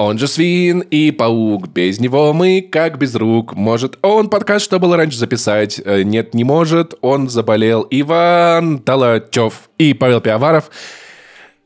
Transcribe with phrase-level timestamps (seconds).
[0.00, 3.54] Он же свин и паук, без него мы как без рук.
[3.54, 5.78] Может, он подкаст, что было раньше записать?
[5.84, 7.86] Э, нет, не может, он заболел.
[7.90, 10.70] Иван Толочев и Павел Пиаваров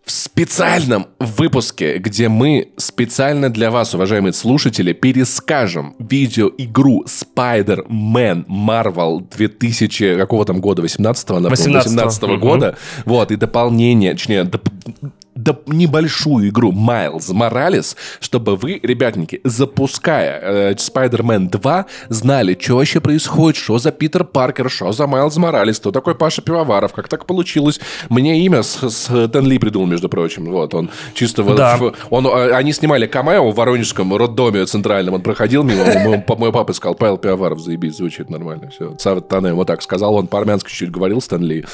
[0.05, 10.17] в специальном выпуске, где мы специально для вас, уважаемые слушатели, перескажем видеоигру Spider-Man Marvel 2000
[10.19, 12.77] какого там года, 18-го, 18 18 -го года.
[13.05, 14.69] Вот, и дополнение, точнее, доп
[15.35, 23.01] да, небольшую игру Miles Morales, чтобы вы, ребятники, запуская э, Spider-Man 2, знали, что вообще
[23.01, 27.27] происходит, что за Питер Паркер, что за Майлз Моралес, кто такой Паша Пивоваров, как так
[27.27, 27.81] получилось.
[28.09, 30.47] Мне имя с, с Тен Ли придумал, между прочим.
[30.47, 31.43] Вот, он чисто...
[31.43, 31.77] Да.
[31.77, 36.53] В, он, э, они снимали камео в Воронежском роддоме центральном, он проходил мимо, мой, мой
[36.53, 38.71] папа сказал, Павел Пивоваров, заебись, звучит нормально.
[38.71, 38.97] Все.
[38.99, 41.65] Сават вот так сказал, он по-армянски чуть-чуть говорил, Стэн Ли.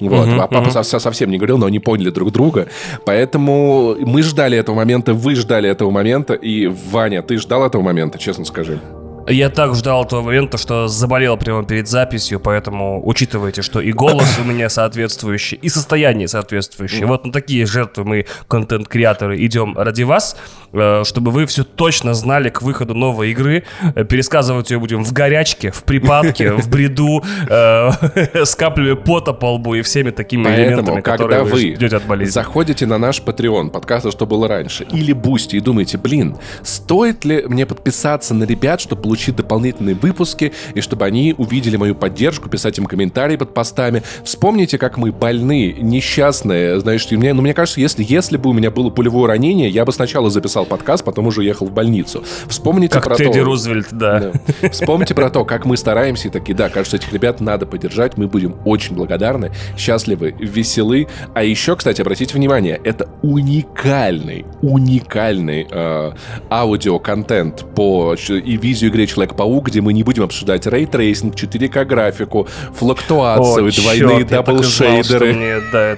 [0.00, 0.26] Вот.
[0.26, 0.98] Uh-huh, а папа uh-huh.
[0.98, 2.68] совсем не говорил, но они поняли друг друга.
[3.04, 6.34] Поэтому мы ждали этого момента, вы ждали этого момента.
[6.34, 8.80] И, Ваня, ты ждал этого момента, честно скажи?
[9.30, 14.38] Я так ждал этого момента, что заболел прямо перед записью, поэтому учитывайте, что и голос
[14.40, 17.06] у меня соответствующий, и состояние соответствующее.
[17.06, 20.36] Вот на такие жертвы мы, контент-креаторы, идем ради вас.
[20.72, 23.64] Э, чтобы вы все точно знали к выходу новой игры.
[23.94, 27.90] Э, пересказывать ее будем в горячке, в припадке, в бреду, э,
[28.44, 32.32] с каплями пота по лбу и всеми такими элементами, которые вы ждете от болезни.
[32.32, 37.44] заходите на наш Patreon, подкаста «Что было раньше», или Бусти и думаете, блин, стоит ли
[37.46, 42.78] мне подписаться на ребят, чтобы получить дополнительные выпуски, и чтобы они увидели мою поддержку, писать
[42.78, 44.02] им комментарии под постами.
[44.24, 48.70] Вспомните, как мы больны, несчастные, знаешь, мне, ну, мне кажется, если, если бы у меня
[48.70, 52.24] было пулевое ранение, я бы сначала записал подкаст, потом уже уехал в больницу.
[52.46, 53.44] Вспомните как про Тедди то...
[53.44, 54.32] Рузвельт, да.
[54.60, 54.70] да.
[54.70, 58.26] Вспомните про то, как мы стараемся и такие, да, кажется, этих ребят надо поддержать, мы
[58.26, 61.08] будем очень благодарны, счастливы, веселы.
[61.34, 66.12] А еще, кстати, обратите внимание, это уникальный, уникальный э,
[66.50, 73.66] аудиоконтент по и видеоигре Человек-паук, где мы не будем обсуждать ray tracing, 4К графику, флуктуацию,
[73.66, 75.32] О, двойные double shader ы.
[75.32, 75.96] Мне да,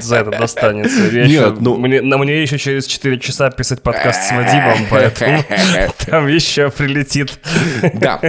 [0.00, 1.04] за это достанется.
[1.10, 1.76] Я Нет, еще, ну...
[1.78, 5.42] Мне, на мне еще через 4 часа писать подкаст с Вадимом, поэтому
[6.06, 7.38] там еще прилетит.
[7.94, 8.20] Да.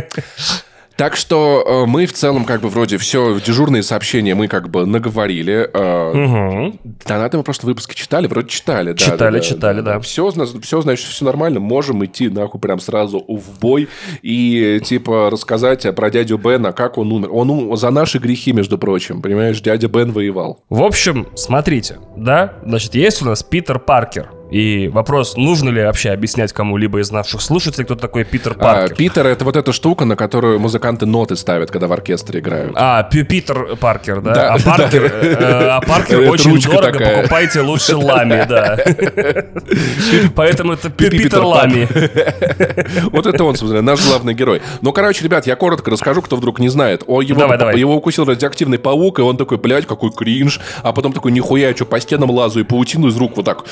[1.01, 4.85] Так что э, мы в целом как бы вроде все дежурные сообщения мы как бы
[4.85, 5.67] наговорили.
[5.73, 6.79] Угу.
[7.07, 8.94] Донаты мы просто выпуски читали, вроде читали.
[8.94, 9.94] Читали, да, да, читали, да.
[9.94, 10.00] да.
[10.00, 11.59] Все, все, значит, все нормально.
[11.59, 13.90] Можем идти нахуй прям сразу в бой
[14.22, 17.29] и типа рассказать про дядю Бена, как он умер.
[17.31, 17.75] Он ум...
[17.75, 20.63] за наши грехи, между прочим, понимаешь, дядя Бен воевал.
[20.69, 26.09] В общем, смотрите, да, значит, есть у нас Питер Паркер, и вопрос, нужно ли вообще
[26.09, 28.94] объяснять кому-либо из наших слушателей, кто такой Питер а, Паркер?
[28.94, 32.73] А, Питер— это вот эта штука, на которую музыканты ноты ставят, когда в оркестре играют.
[32.75, 34.34] А, Питер Паркер, да?
[34.34, 35.17] да а Паркер, да.
[35.22, 37.17] Э, а Паркер очень дорого, такая.
[37.17, 38.78] покупайте лучше Лами, да.
[40.35, 41.88] Поэтому это Питер Лами.
[43.11, 44.61] Вот это он, собственно, наш главный герой.
[44.81, 47.03] Ну, короче, ребят, я коротко расскажу, кто вдруг не знает.
[47.07, 50.59] Его укусил радиоактивный паук, и он такой, блядь, какой кринж.
[50.84, 53.63] А потом такой, нихуя, я что, по стенам лазу и паутину из рук вот так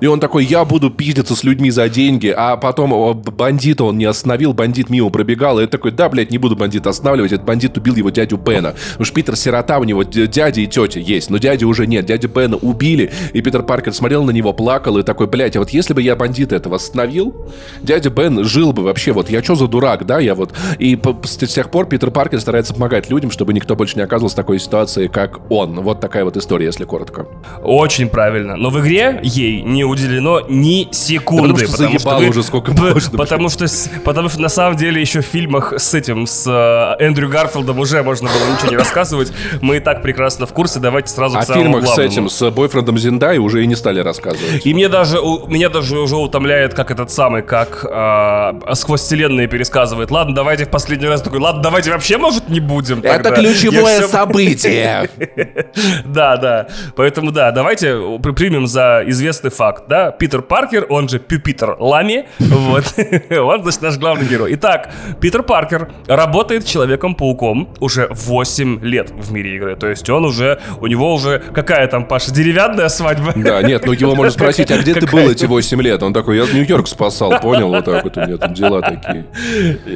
[0.00, 4.04] И он такой, я буду пиздиться с людьми за деньги, а потом бандита он не
[4.04, 7.94] остановил, бандит мимо пробегал, и такой, да, блядь, не буду бандита останавливать, этот бандит убил
[7.94, 8.74] его дядю Бена.
[8.98, 12.56] Уж Питер сирота, у него дядя и тетя есть, но дяди уже нет, дядю Бена
[12.56, 16.02] убили, и Питер Паркер смотрел на него, плакал, и такой, блядь, а вот если бы
[16.02, 17.34] я бандита этого остановил,
[17.80, 20.52] дядя Бен жил бы вообще, вот я что за дурак, да, я вот...
[20.78, 24.36] И с тех пор Питер Паркер старается помогать людям, чтобы никто больше не оказывался в
[24.36, 25.80] такой ситуации, как он.
[25.80, 27.26] Вот такая вот история, если коротко.
[27.62, 28.56] Очень правильно.
[28.56, 31.66] Но в игре ей не уделено ни секунды.
[31.66, 33.18] Да потому что, потому что уже сколько можно.
[33.18, 33.66] Потому что,
[34.04, 38.02] потому что на самом деле еще в фильмах с этим, с э, Эндрю Гарфилдом уже
[38.02, 39.32] можно было ничего не рассказывать.
[39.60, 42.50] Мы и так прекрасно в курсе, давайте сразу а к самому фильмах с этим, с
[42.50, 44.64] бойфрендом Зиндай уже и не стали рассказывать.
[44.64, 49.48] И мне даже, у, меня даже уже утомляет, как этот самый, как э, сквозь вселенные
[49.48, 50.10] пересказывает.
[50.10, 54.08] Ладно, давайте в последний раз такой, ладно, давайте вообще, может, не будем Это ключевое все...
[54.08, 55.10] событие.
[56.04, 56.68] Да, да.
[56.96, 62.84] Поэтому, да, давайте примем за известный факт, да, Питер Паркер, он же Питер Лами, вот,
[63.30, 64.54] он, значит, наш главный герой.
[64.54, 64.90] Итак,
[65.20, 70.88] Питер Паркер работает Человеком-пауком уже 8 лет в мире игры, то есть он уже, у
[70.88, 73.32] него уже, какая там, Паша, деревянная свадьба?
[73.36, 76.02] Да, нет, ну его можно спросить, а где ты был эти 8 лет?
[76.02, 79.24] Он такой, я Нью-Йорк спасал, понял, вот так вот у меня там дела такие.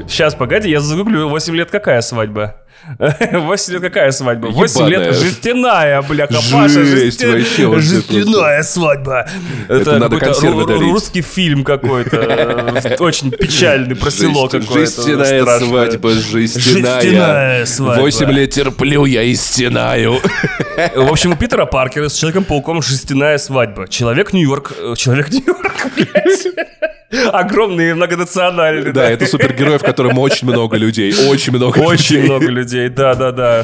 [0.07, 2.55] Сейчас, погоди, я загуглю, 8 лет какая свадьба?
[2.99, 4.47] 8 лет какая свадьба?
[4.49, 5.13] 8 лет Ебаная.
[5.13, 9.29] жестяная, бляха, Паша, Жесть жести- вообще, вот это жестяная свадьба.
[9.69, 10.83] Это надо какой-то консервы дарить.
[10.83, 14.91] русский фильм какой-то, э, очень печальный, про село Жесть- какое-то.
[15.03, 15.69] Жестяная страшное.
[15.69, 17.01] свадьба, жестяная.
[17.01, 18.01] Жестяная свадьба.
[18.03, 20.21] Восемь лет терплю, я и стенаю.
[20.95, 23.87] В общем, у Питера Паркера с Человеком-пауком жестяная свадьба.
[23.89, 24.73] Человек Нью-Йорк...
[24.79, 26.47] э, Человек Нью-Йорк, блядь.
[27.33, 28.93] Огромный и многонациональный.
[28.93, 31.15] Да, это супергерой, в котором очень много людей.
[31.31, 32.29] Очень много Очень людей.
[32.29, 33.61] много людей, да-да-да.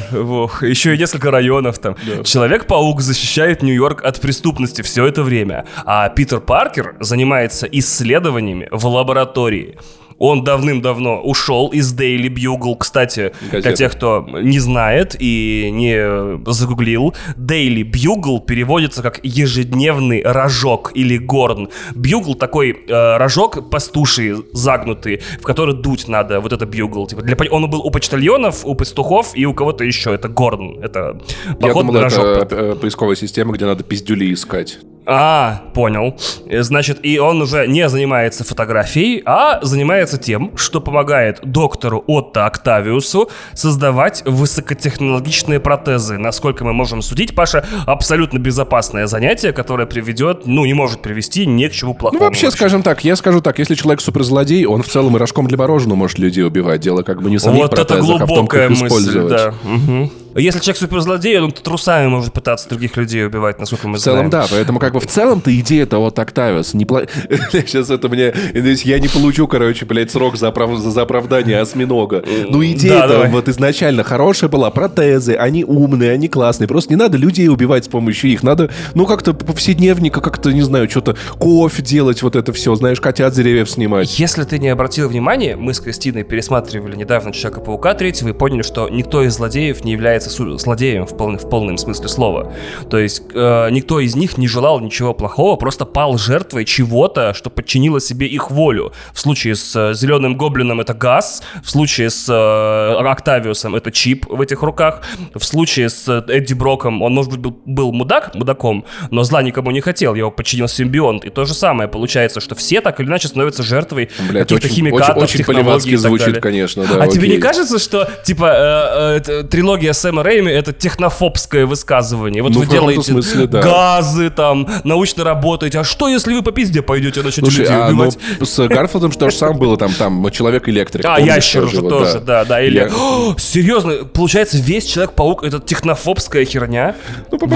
[0.61, 1.95] Еще и несколько районов там.
[2.23, 9.77] Человек-паук защищает Нью-Йорк от преступности все это время, а Питер Паркер занимается исследованиями в лаборатории.
[10.17, 12.75] Он давным-давно ушел из Daily Bugle.
[12.77, 13.75] Кстати, для Газета.
[13.75, 21.69] тех, кто не знает и не загуглил, Daily Bugle переводится как ежедневный рожок или горн.
[21.95, 26.39] Бьюгл такой э, рожок пастуший, загнутый, в который дуть надо.
[26.39, 27.07] Вот это бьюгл.
[27.07, 30.13] Типа, для, он был у почтальонов, у пастухов и у кого-то еще.
[30.13, 30.79] Это горн.
[30.81, 32.25] Это Я походный думал, рожок.
[32.25, 34.79] это поисковая система, где надо пиздюли искать.
[35.07, 36.15] А, понял.
[36.47, 42.45] Э, Значит, и он уже не занимается фотографией, а занимается тем, что помогает доктору Отто
[42.45, 46.17] Октавиусу создавать высокотехнологичные протезы.
[46.17, 51.67] Насколько мы можем судить, Паша, абсолютно безопасное занятие, которое приведет, ну, не может привести ни
[51.67, 52.23] к чему Ну, плохому.
[52.23, 55.57] вообще, скажем так, я скажу так, если человек суперзлодей, он в целом и рожком для
[55.57, 56.81] мороженого может людей убивать.
[56.81, 58.87] Дело как бы не в самих Вот это протезах, а в том, глубокая как мысль,
[58.87, 59.29] использовать.
[59.29, 59.53] да.
[59.63, 60.11] Мгм.
[60.35, 64.29] Если человек суперзлодей, он трусами может пытаться других людей убивать, насколько мы В целом, знаем.
[64.29, 66.73] да, поэтому как бы в целом-то идея-то вот Октавиус.
[66.73, 67.03] Не пла...
[67.51, 68.33] Сейчас это мне...
[68.53, 72.23] Я не получу, короче, блядь, срок за, оправ- за оправдание осьминога.
[72.49, 73.29] Ну, Да, идея-то давай.
[73.29, 74.69] вот изначально хорошая была.
[74.71, 76.67] Протезы, они умные, они классные.
[76.67, 78.43] Просто не надо людей убивать с помощью их.
[78.43, 83.33] Надо, ну, как-то повседневника, как-то, не знаю, что-то кофе делать, вот это все, знаешь, котят
[83.33, 84.19] с деревьев снимать.
[84.19, 88.89] Если ты не обратил внимания, мы с Кристиной пересматривали недавно Человека-паука третьего и поняли, что
[88.89, 92.53] никто из злодеев не является су- злодеем в, полном- в полном смысле слова.
[92.89, 97.49] То есть э, никто из них не желал ничего плохого, просто пал жертвой чего-то, что
[97.49, 98.91] подчинило себе их волю.
[99.13, 104.25] В случае с э, Зеленым Гоблином это газ, в случае с э, Октавиусом это чип
[104.29, 105.01] в этих руках,
[105.33, 109.41] в случае с э, Эдди Броком он, может быть, был, был мудак, мудаком, но зла
[109.41, 111.25] никому не хотел, его подчинил симбионт.
[111.25, 115.23] И то же самое получается, что все так или иначе становятся жертвой каких-то химикатов, очень,
[115.23, 116.41] очень технологий и так звучит, далее.
[116.41, 117.41] конечно, да, а тебе не окей.
[117.41, 122.43] кажется, что, типа, э, э, трилогия Сэма Рэйми— это технофобское высказывание?
[122.43, 123.61] Вот Ну, вы делаете смысле, да.
[123.61, 125.79] газы, там, научно работаете.
[125.79, 128.17] А что, если вы по пизде пойдете, начнете Слушай, людей а ну, убивать?
[128.41, 131.05] с Гарфилдом то же самое было, там, там, человек-электрик.
[131.07, 132.61] А, ящер же тоже, да, да.
[132.61, 132.89] Или,
[133.37, 136.95] серьезно, получается, весь Человек-паук— это технофобская херня?
[137.31, 137.47] Ну, то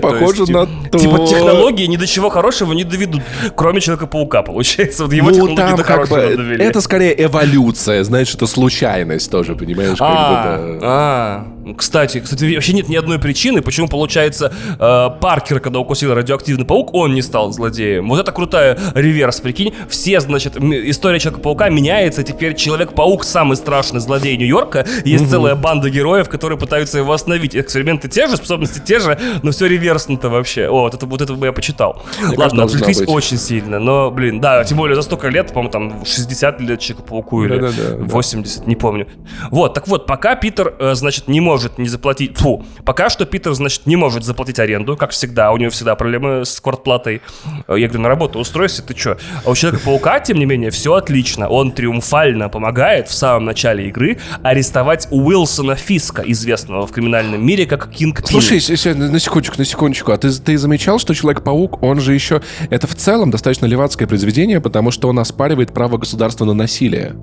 [0.00, 1.26] похоже есть, на типа, Типа то.
[1.26, 3.22] технологии ни до чего хорошего не доведут,
[3.56, 5.04] кроме Человека-паука, получается.
[5.04, 6.64] Вот его ну, технологии там до бы, хорошего довели.
[6.64, 9.98] это скорее эволюция, знаешь, это случайность тоже, понимаешь?
[9.98, 10.86] как А, бы, да.
[10.86, 16.64] а, кстати, кстати, вообще нет ни одной причины, почему, получается, э, Паркер, когда укусил радиоактивный
[16.64, 18.08] паук, он не стал злодеем.
[18.08, 19.74] Вот это крутая реверс, прикинь.
[19.88, 24.86] Все, значит, история Человека-паука меняется, теперь Человек-паук самый страшный злодей Нью-Йорка.
[25.04, 27.56] Есть целая банда героев, которые пытаются его остановить.
[27.56, 30.68] Эксперименты те же, способности те же, но все реверсно-то вообще.
[30.68, 32.02] О, вот это, вот это бы я почитал.
[32.18, 36.04] кажется, Ладно, отвлеклись очень сильно, но, блин, да, тем более за столько лет, по-моему, там
[36.04, 38.04] 60 лет Человеку-пауку или Да-да-да, да.
[38.04, 39.06] 80, не помню.
[39.50, 42.38] Вот, так вот, пока Питер, э, значит, не может не заплатить...
[42.38, 46.44] Фу, пока что Питер, значит, не может заплатить аренду, как всегда, у него всегда проблемы
[46.44, 47.20] с квартплатой.
[47.66, 49.16] Э, Я говорю, на работу устройся, ты чё?
[49.44, 51.48] А у Человека-паука, тем не менее, все отлично.
[51.48, 57.90] Он триумфально помогает в самом начале игры арестовать Уилсона Фиска, известного в криминальном мире как
[57.90, 58.22] Кинг.
[58.24, 58.60] Слушай,
[58.94, 60.12] на секундочку, на секундочку.
[60.12, 62.40] А ты, ты замечал, что Человек-паук, он же еще...
[62.70, 67.16] Это в целом достаточно левацкое произведение, потому что он оспаривает право государства на насилие.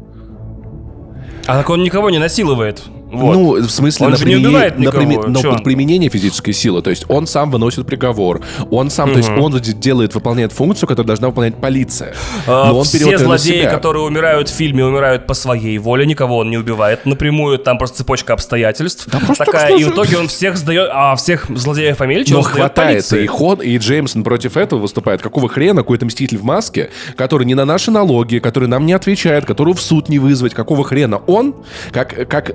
[1.48, 2.84] А так он никого не насилует.
[3.16, 3.34] Вот.
[3.34, 6.54] Ну, в смысле, Он на, же не примене- убивает на никого, но под применение физической
[6.54, 6.82] силы.
[6.82, 8.42] То есть он сам выносит приговор.
[8.72, 12.14] Он сам, то есть он делает, выполняет функцию, которую должна выполнять полиция.
[12.48, 13.70] А, Но он Все злодеи, себя.
[13.72, 17.98] которые умирают в фильме, умирают по своей воле, никого он не убивает напрямую, там просто
[17.98, 19.08] цепочка обстоятельств.
[19.26, 22.44] просто такая, что и в итоге он всех сдает, а всех злодеев Амельча Но он
[22.44, 25.22] сдает хватает и Хон, и Джеймсон против этого выступает.
[25.22, 29.46] Какого хрена какой-то мститель в маске, который не на наши налоги, который нам не отвечает,
[29.46, 31.56] которого в суд не вызвать, какого хрена он,
[31.92, 32.52] как, как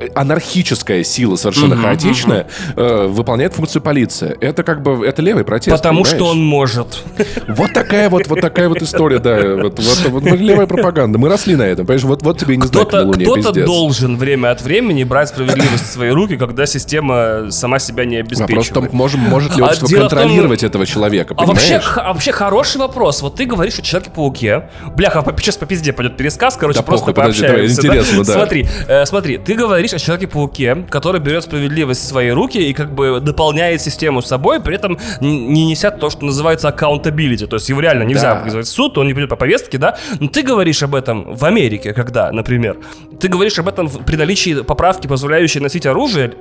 [0.51, 4.37] анархическая сила, совершенно хаотичная, э, выполняет функцию полиции.
[4.41, 5.77] Это как бы, это левый протест.
[5.77, 6.17] Потому понимаешь?
[6.17, 7.05] что он может.
[7.49, 9.39] Вот такая вот, вот такая вот история, да.
[9.63, 11.19] Вот, вот, вот, вот левая пропаганда.
[11.19, 12.05] Мы росли на этом, понимаешь?
[12.05, 15.93] Вот, вот тебе не знак на Луне, кто-то должен время от времени брать справедливость в
[15.93, 18.55] свои руки, когда система сама себя не А обеспечивает.
[18.55, 21.65] просто там можем, может ли А общество дело в том- контролировать этого человека, А вообще,
[21.67, 21.85] понимаешь?
[21.85, 23.23] х- а вообще хороший вопрос.
[23.23, 24.69] Вот ты говоришь о Человеке-пауке.
[24.97, 27.83] Бляха, сейчас по пизде пойдет пересказ, короче, Да просто похуй, подожди, пообщаемся.
[27.83, 28.33] давай, интересно, да.
[28.33, 32.73] Смотри, э, смотри, ты говоришь о Человеке-пауке Человеке-пауке, который берет справедливость в свои руки и
[32.73, 37.47] как бы дополняет систему собой, при этом не неся то, что называется accountability.
[37.47, 38.45] То есть его реально нельзя Да.
[38.45, 39.97] вызвать в суд, он не придет по повестке, да?
[40.21, 42.79] Но ты говоришь об этом в Америке, когда, например,
[43.21, 46.33] ты говоришь об этом при наличии поправки, позволяющей носить оружие,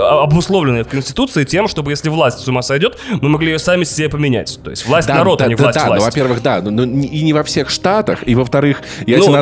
[0.00, 3.84] а- обусловленной в Конституции тем, чтобы если власть с ума сойдет, мы могли ее сами
[3.84, 4.58] себе поменять.
[4.64, 6.06] То есть власть народа, а не власть да, ну, власти.
[6.06, 9.32] во-первых, да, но, но не- и не во всех штатах, и во-вторых, я Ну, тебе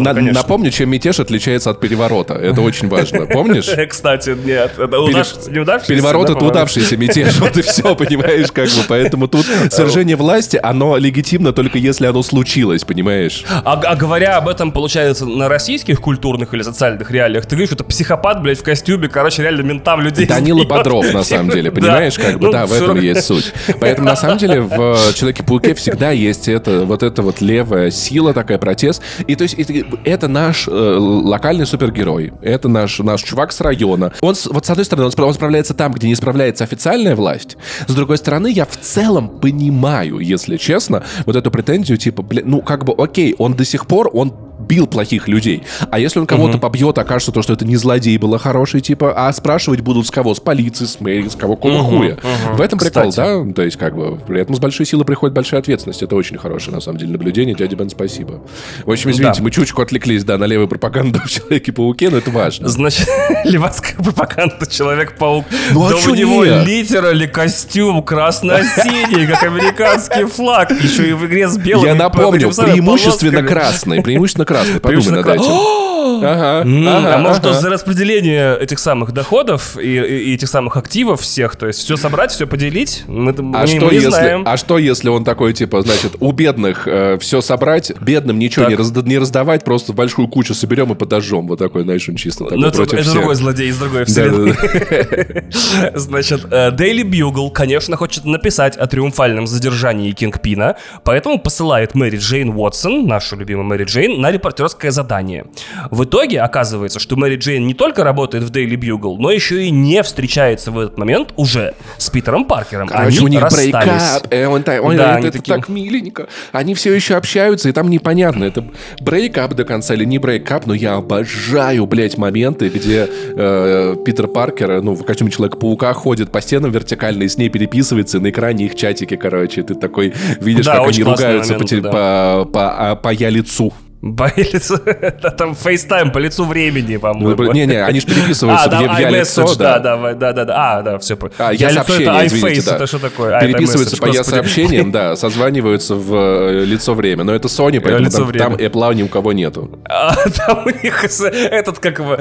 [0.00, 2.34] на- на- напомню, чем мятеж отличается от переворота.
[2.34, 3.26] Это очень важно.
[3.32, 3.49] Помнишь?
[3.88, 8.66] Кстати, нет, это Пере- удавшийся, неудавшийся, Переворот это удавшийся мятеж, вот и все, понимаешь, как
[8.66, 8.82] бы.
[8.88, 13.44] Поэтому тут свержение власти, оно легитимно только если оно случилось, понимаешь?
[13.64, 17.84] А, а говоря об этом, получается, на российских культурных или социальных реалиях, ты что это
[17.84, 20.68] психопат, блядь, в костюме, короче, реально ментам людей Данила сбьет.
[20.68, 23.52] Бодров, на самом деле, понимаешь, как бы, Ну, да, в этом есть суть.
[23.80, 28.34] Поэтому, на самом деле, в э, Человеке-пауке всегда есть это, вот эта вот левая сила,
[28.34, 29.02] такая протест.
[29.26, 29.72] И то есть это,
[30.04, 34.12] это наш э, локальный супергерой, это наш, наш чувак с района.
[34.20, 37.56] Он, вот с одной стороны, он, он справляется там, где не справляется официальная власть.
[37.86, 42.62] С другой стороны, я в целом понимаю, если честно, вот эту претензию, типа, блин, ну,
[42.62, 44.34] как бы, окей, он до сих пор, он
[44.70, 45.64] бил плохих людей.
[45.90, 49.12] А если он кого-то побьет, окажется то, что это не злодей был, а хороший, типа,
[49.16, 50.32] а спрашивать будут с кого?
[50.32, 52.16] С полиции, с мэрии, с кого, какого хуя.
[52.52, 53.16] В этом прикол, Кстати.
[53.48, 53.52] да?
[53.52, 56.02] То есть, как бы, при этом с большой силы приходит большая ответственность.
[56.04, 57.56] Это очень хорошее, на самом деле, наблюдение.
[57.56, 58.40] Дядя Бен, спасибо.
[58.84, 59.42] В общем, извините, Да.
[59.42, 62.68] мы чучку отвлеклись, да, на левую пропаганду в Человеке-пауке, но это важно.
[62.68, 63.08] Значит,
[63.44, 65.46] левацкая пропаганда Человек-паук.
[65.72, 70.70] Ну, а да у него литерали костюм красно-синий, как американский флаг.
[70.70, 71.86] Еще и в игре с белым.
[71.86, 74.59] Я напомню, преимущественно красный, преимущественно красный.
[74.60, 75.50] Подумай Преимущественно над этим.
[76.22, 77.54] Ага, ага, а может, ага.
[77.54, 81.96] за распределение этих самых доходов и, и- и этих самых активов всех, то есть все
[81.96, 84.42] собрать, все поделить, мы, А мы- что, мы не если, знаем.
[84.46, 86.86] а что если он такой, типа, значит, у бедных
[87.20, 88.70] все собрать, бедным ничего Так.
[88.72, 91.46] не, разда- не раздавать, просто большую кучу соберем и подожжем.
[91.48, 93.14] Вот такой, знаешь, он чисто такой Ну, это, против это всех.
[93.14, 94.54] другой злодей из другой вселенной.
[95.94, 102.50] Значит, э, Daily Bugle, конечно, хочет написать о триумфальном задержании Кингпина, поэтому посылает Мэри Джейн
[102.50, 105.46] Уотсон, нашу любимую Мэри Джейн, на репортерское задание.
[105.90, 109.70] В итоге оказывается, что Мэри Джейн не только работает в Daily Bugle, но еще и
[109.70, 112.88] не встречается в этот момент уже с Питером Паркером.
[112.88, 113.70] Короче, Они у них расстались.
[113.72, 114.26] breakup.
[114.30, 116.28] Э, он ой, Да, это такие- так миленько.
[116.52, 118.64] Они все еще общаются, и там непонятно, это
[119.00, 124.82] breakup до конца или не breakup, но я обожаю, блядь, моменты, где э, Питер Паркер,
[124.82, 128.66] ну, в костюме Человека-паука ходит по стенам вертикально и с ней переписывается, и на экране
[128.66, 131.90] их чатики, короче, ты такой видишь, Да, как они ругаются по, моменты, те- да.
[131.90, 133.72] по, по, а, по я лицу.
[135.22, 137.52] Да, там FaceTime по лицу времени, по-моему.
[137.52, 139.78] Не-не, они же переписываются А, да, в я- лицо, да.
[139.78, 140.54] да, да, да, да.
[140.56, 141.18] А, да, все.
[141.38, 143.38] А, я, сообщение, извините, это что такое?
[143.40, 147.24] Переписываются по я сообщениям, да, созваниваются в э, лицо время.
[147.24, 149.78] Но это Sony, поэтому там, Apple ни у кого нету.
[149.88, 150.14] А
[150.46, 152.16] там у них этот, как его,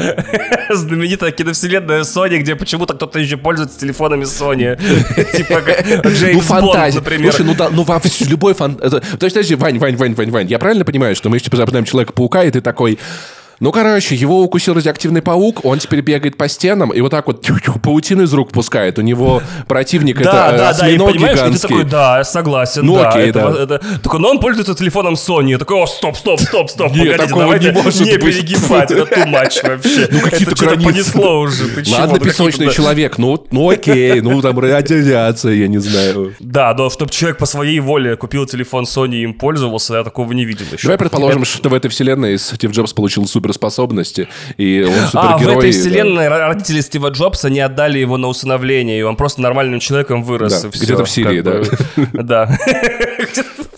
[0.70, 4.78] знаменитая киновселенная Sony, где почему-то кто-то еще пользуется телефонами Sony.
[5.36, 7.32] Типа как ну, Джеймс Бонд, например.
[7.32, 8.78] Слушай, ну да, ну во любой фан...
[8.82, 11.50] это- То есть, подожди, Вань, Вань, Вань, Вань, Вань, я правильно понимаю, что мы еще
[11.70, 13.00] запоминаем Человека-паука, и ты такой...
[13.60, 17.46] Ну, короче, его укусил радиоактивный паук, он теперь бегает по стенам и вот так вот
[17.84, 18.98] паутину из рук пускает.
[19.00, 21.68] У него противник Да, это э, да, да, и осьминог понимаешь, и ты гигантский.
[21.70, 23.10] такой, да, согласен, Ну, да.
[23.10, 23.64] окей, это, да.
[23.76, 25.50] это- такой, но он пользуется телефоном Sony.
[25.52, 29.02] Я такой, о, стоп, стоп, стоп, стоп, Нет, погодите, давайте не может не перегибать, это
[29.04, 30.08] too much вообще.
[30.12, 31.96] Ну, какие-то это что-то понесло уже, ты чего?
[31.96, 32.72] Ладно, Ну, какие-то, песочный да.
[32.74, 36.34] человек, ну, ну окей, ну там радиация, я не знаю.
[36.40, 40.32] Да, но чтобы человек по своей воле купил телефон Sony и им пользовался, я такого
[40.34, 40.84] не видел еще.
[40.88, 44.28] Давай предположим, что в этой вселенной Стив Джобс получил суперспособности,
[44.58, 45.58] и он А, в супергерой.
[45.58, 45.80] этой да.
[45.80, 50.24] вселенной ро- родители Стива Джобса не отдали его на усыновление, и он просто нормальным человеком
[50.24, 50.62] вырос.
[50.64, 51.66] Да, где-то в Сирии, бы.
[52.14, 52.58] Да.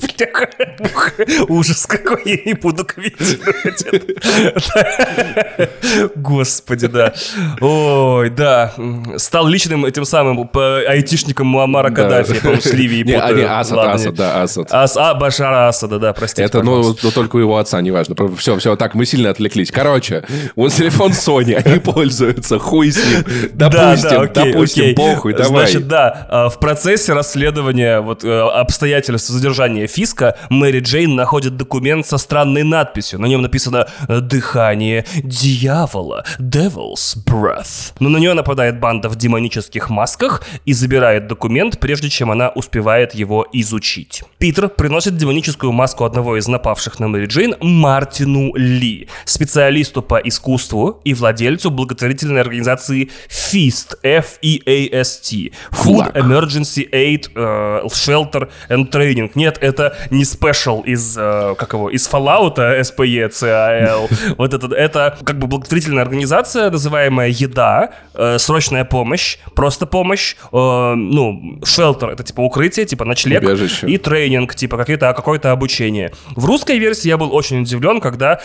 [1.48, 5.70] Ужас какой, я не буду комментировать это.
[6.16, 7.14] Господи, да.
[7.60, 8.74] Ой, да.
[9.18, 11.96] Стал личным этим самым по- айтишником Муаммара Да.
[11.96, 13.14] Каддафи, по-моему, с Ливией Не,
[13.46, 14.68] Асад, Асад, да, Асад.
[14.72, 18.16] Ас- а, Башара Асада, да, простите, Это, ну, ну, только у его отца, неважно.
[18.38, 19.72] Все, все, так, мы сильно отвлеклись.
[19.72, 20.24] Короче,
[20.56, 23.24] вот телефон Sony, они пользуются, хуй с ним.
[23.54, 25.66] Допустим, допустим, похуй, давай.
[25.68, 32.06] Значит, да, э, в процессе расследования вот, э, обстоятельств задержания Фиска Мэри Джейн находит документ
[32.06, 33.20] со странной надписью.
[33.20, 37.94] На нем написано э, «Дыхание дьявола», «Devil's Breath».
[38.00, 43.14] Но на нее нападает банда в демонических масках и забирает документ, прежде чем она успевает
[43.14, 44.24] его изучить.
[44.38, 51.02] Питер приносит демоническую маску одного из напавших на Мэри Джейн Мартину Ли, специалисту по искусству
[51.04, 56.14] и владельцу благотворительной организации FEAST, F-E-A-S-T, Food.
[56.14, 59.32] Emergency Aid э, Shelter and Training.
[59.36, 64.10] Нет, это не спэм спешл из, э, как его, из Fallout, SPE, CAL.
[64.38, 70.94] Вот это, это как бы благотворительная организация, называемая «Еда», э, срочная помощь, просто помощь, э,
[70.96, 73.88] ну, шелтер, это типа укрытие, типа ночлег, Убежище.
[73.88, 76.12] и тренинг, типа какое-то какое обучение.
[76.36, 78.40] В русской версии я был очень удивлен, когда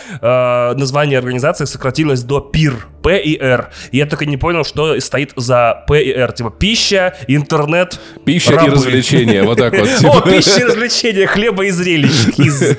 [0.77, 3.69] название организации сократилось до ПИР, П и Р.
[3.91, 6.31] И я только не понял, что стоит за П и Р.
[6.31, 8.71] Типа пища, интернет, Пища и рабы.
[8.71, 9.87] развлечения, вот так вот.
[9.97, 10.21] О, типа.
[10.29, 12.27] пища и развлечения, хлеба и зрелищ.
[12.37, 12.77] Из-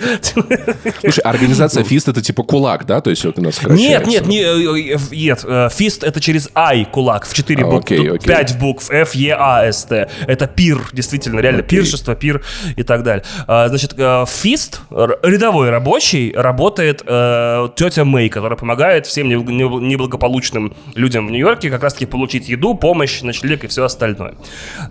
[1.00, 3.00] Слушай, организация ФИСТ это типа кулак, да?
[3.00, 6.49] То есть вот у нас Нет, нет, не, э, э, нет, э, fist это через
[6.54, 8.26] I кулак в 4 А, буквы, окей, тут окей.
[8.28, 10.08] 5 букв, F, E, A, S, T.
[10.26, 12.42] Это пир, действительно, реально пиршество, пир
[12.76, 13.25] и так далее.
[13.47, 19.44] А, Значит, э, FEAST, р- рядовой рабочий, работает э, тетя Мэй, которая помогает всем небл-
[19.47, 24.35] небл- неблагополучным людям в Нью-Йорке как раз-таки получить еду, помощь, ночлег и все остальное.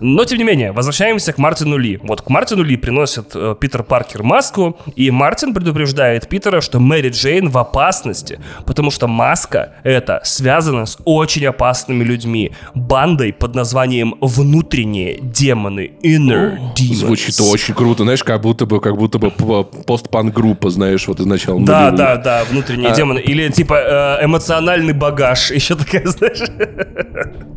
[0.00, 1.98] Но, тем не менее, возвращаемся к Мартину Ли.
[2.02, 7.10] Вот к Мартину Ли приносит э, Питер Паркер маску, и Мартин предупреждает Питера, что Мэри
[7.10, 14.14] Джейн в опасности, потому что маска это связана с очень опасными людьми, бандой под названием
[14.20, 16.94] «Внутренние демоны» Inner Demons.
[16.94, 21.64] Звучит очень круто, знаешь, как будто бы, как будто бы п- постпанк-группа, знаешь, вот изначально.
[21.64, 22.94] Да, да, да, внутренние А.
[22.94, 23.20] демоны.
[23.20, 25.50] Или типа э, эмоциональный багаж.
[25.58, 26.40] Еще такая, знаешь.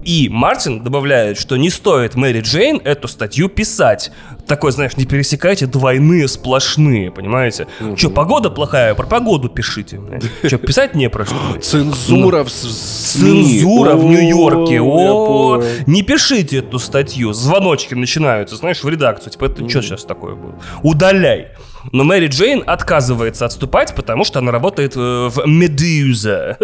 [0.04, 4.12] И Мартин добавляет, что не стоит Мэри Джейн эту статью писать.
[4.48, 7.68] Такой, знаешь, не пересекайте двойные сплошные, понимаете?
[7.98, 10.00] Че, погода плохая, про погоду пишите.
[10.48, 11.36] Че, писать не про что.
[11.62, 12.50] Цензура в.
[12.50, 14.82] Цензура в Нью-Йорке.
[14.82, 17.34] О, не пишите эту статью.
[17.34, 19.32] Звоночки начинаются, знаешь, в редакцию.
[19.32, 20.56] Типа, это что сейчас такое было?
[20.84, 21.50] Удаляй.
[21.92, 26.58] Но Мэри Джейн отказывается отступать, потому что она работает э, в Медуза.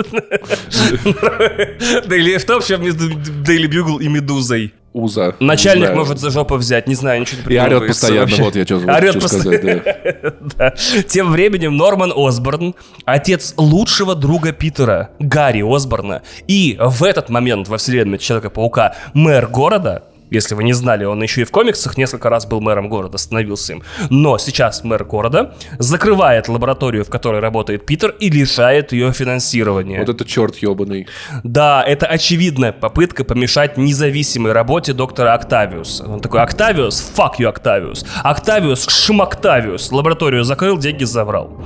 [2.08, 4.74] Да или что между Daily Bugle и Медузой.
[4.94, 5.36] Уза.
[5.40, 8.44] Начальник может за жопу взять, не знаю, ничего не И орет придумывается постоянно, вообще.
[8.44, 10.36] вот я что Орет.
[10.58, 10.74] Да.
[11.08, 12.74] Тем временем Норман Осборн,
[13.06, 20.04] отец лучшего друга Питера, Гарри Осборна, и в этот момент во вселенной Человека-паука мэр города,
[20.30, 23.74] если вы не знали, он еще и в комиксах несколько раз был мэром города, становился
[23.74, 23.84] им.
[24.10, 30.00] Но сейчас мэр города закрывает лабораторию, в которой работает Питер, и лишает ее финансирования.
[30.00, 31.08] Вот это черт ебаный.
[31.44, 36.06] Да, это очевидная попытка помешать независимой работе доктора Октавиуса.
[36.06, 38.06] Он такой, Октавиус, fuck you, Октавиус.
[38.24, 39.92] Октавиус, шмоктавиус.
[39.92, 41.58] Лабораторию закрыл, деньги забрал.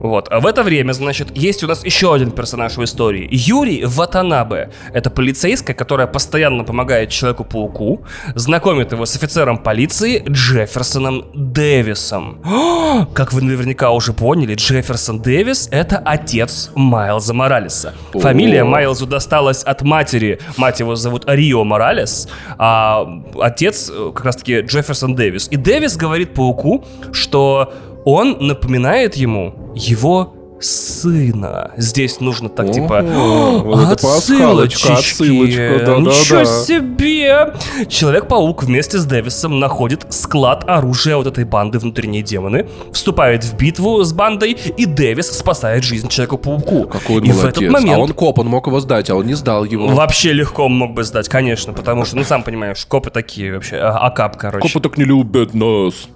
[0.00, 0.28] Вот.
[0.30, 3.28] А в это время, значит, есть у нас еще один персонаж в истории.
[3.30, 4.70] Юрий Ватанабе.
[4.92, 12.40] Это полицейская, которая постоянно помогает Человеку-пауку, знакомит его с офицером полиции Джефферсоном Дэвисом.
[12.44, 17.94] О, Как вы наверняка уже поняли, Джефферсон Дэвис— это отец Майлза Моралеса.
[18.12, 20.40] Фамилия Майлзу досталась от матери.
[20.56, 23.06] Мать его зовут Рио Моралес, а
[23.40, 25.48] отец э, как раз-таки Джефферсон Дэвис.
[25.50, 27.72] И Дэвис говорит пауку, что
[28.08, 31.72] он напоминает ему его сына.
[31.76, 34.90] Здесь нужно так типа вот отсылочки.
[34.90, 36.00] отсылочка, да-да-да.
[36.00, 37.52] Ничего себе!
[37.88, 44.02] Человек-паук вместе с Дэвисом находит склад оружия вот этой банды внутренние демоны, вступает в битву
[44.02, 46.88] с бандой, и Дэвис спасает жизнь Человеку-пауку.
[46.88, 47.56] Какой он и в молодец.
[47.58, 49.86] этот момент А он коп, он мог его сдать, а он не сдал его.
[49.88, 53.98] Вообще легко мог бы сдать, конечно, потому что, ну, сам понимаешь, копы такие вообще, а-
[53.98, 54.66] акап, короче.
[54.66, 56.08] Копы так не любят нас.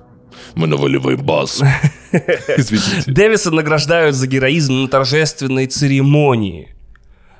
[0.54, 1.62] Мы наваливаем бас.
[2.12, 3.10] Извините.
[3.10, 6.74] Дэвиса награждают за героизм на торжественной церемонии,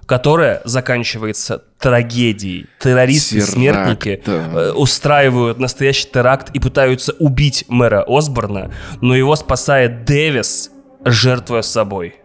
[0.07, 2.67] которая заканчивается трагедией.
[2.81, 4.61] Террористы-смертники Теракт, да.
[4.61, 10.71] э, устраивают настоящий теракт и пытаются убить мэра Осборна, но его спасает Дэвис,
[11.05, 12.17] жертвуя собой.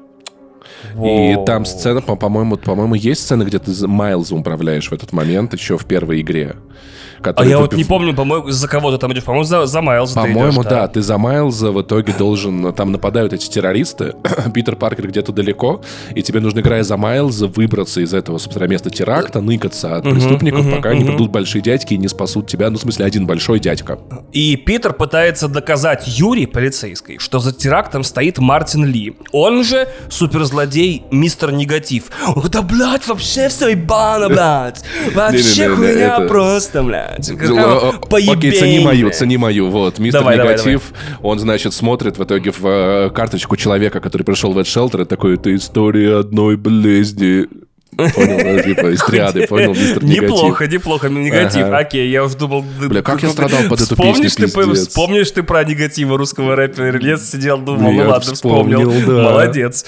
[0.94, 1.46] И Воу.
[1.46, 5.78] там сцена, по- по-моему, по-моему, есть сцена, где ты Майлзом управляешь в этот момент еще
[5.78, 6.56] в первой игре.
[7.24, 9.24] А я вот не помню, по-моему, за кого ты там идешь.
[9.24, 10.88] По-моему, за, за Майлза ты По-моему, идешь, да.
[10.88, 12.74] Ты за Майлза в итоге должен...
[12.74, 14.16] Там нападают эти террористы.
[14.54, 15.82] Питер Паркер где-то далеко.
[16.14, 20.70] И тебе нужно, играя за Майлза, выбраться из этого, собственно, места теракта, ныкаться от преступников,
[20.70, 22.70] пока не придут большие дядьки и не спасут тебя.
[22.70, 24.00] Ну, в смысле, один большой дядька.
[24.32, 29.16] И Питер пытается доказать Юрий, полицейской, что за терактом стоит Мартин Ли.
[29.32, 32.06] Он же суперзлодей Мистер Негатив.
[32.50, 34.84] Да, блядь, вообще все ебано, блядь.
[35.14, 37.07] Вообще хуйня просто, блядь.
[37.52, 37.94] О,
[38.32, 39.70] Окей, цени мою, цени мою.
[39.70, 44.24] Вот, мистер Давай, давай, Негатив, он, значит, смотрит в итоге в э, карточку человека, который
[44.24, 47.48] пришел в этот шелтер, и такой, это история одной болезни.
[47.96, 50.24] Понял, ну, типа, из триады, понял, мистер негатив.
[50.24, 51.66] Неплохо, неплохо, негатив.
[51.66, 51.78] Ага.
[51.78, 52.64] Окей, я уже думал...
[52.80, 54.88] Бля, как я страдал под эту песню, ты, пиздец.
[54.90, 57.00] Вспомнишь ты про негатива русского рэпера?
[57.00, 58.92] Нет, сидел, думал, Я ну ладно, вспомнил.
[58.92, 59.24] вспомнил, да.
[59.24, 59.86] Молодец.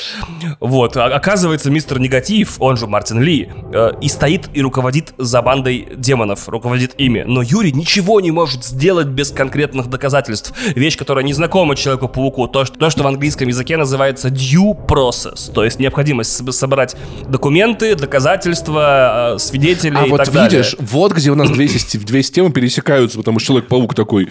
[0.59, 5.41] Вот, а- оказывается, мистер Негатив, он же Мартин Ли, э, и стоит и руководит за
[5.41, 7.23] бандой демонов, руководит ими.
[7.27, 10.53] Но Юрий ничего не может сделать без конкретных доказательств.
[10.75, 15.51] Вещь, которая не знакома Человеку-пауку, то что, то, что в английском языке называется due process,
[15.53, 16.95] то есть необходимость собрать
[17.27, 20.59] документы, доказательства, э, свидетелей А и вот так далее.
[20.59, 24.29] видишь, вот где у нас две, две системы пересекаются, потому что Человек-паук такой,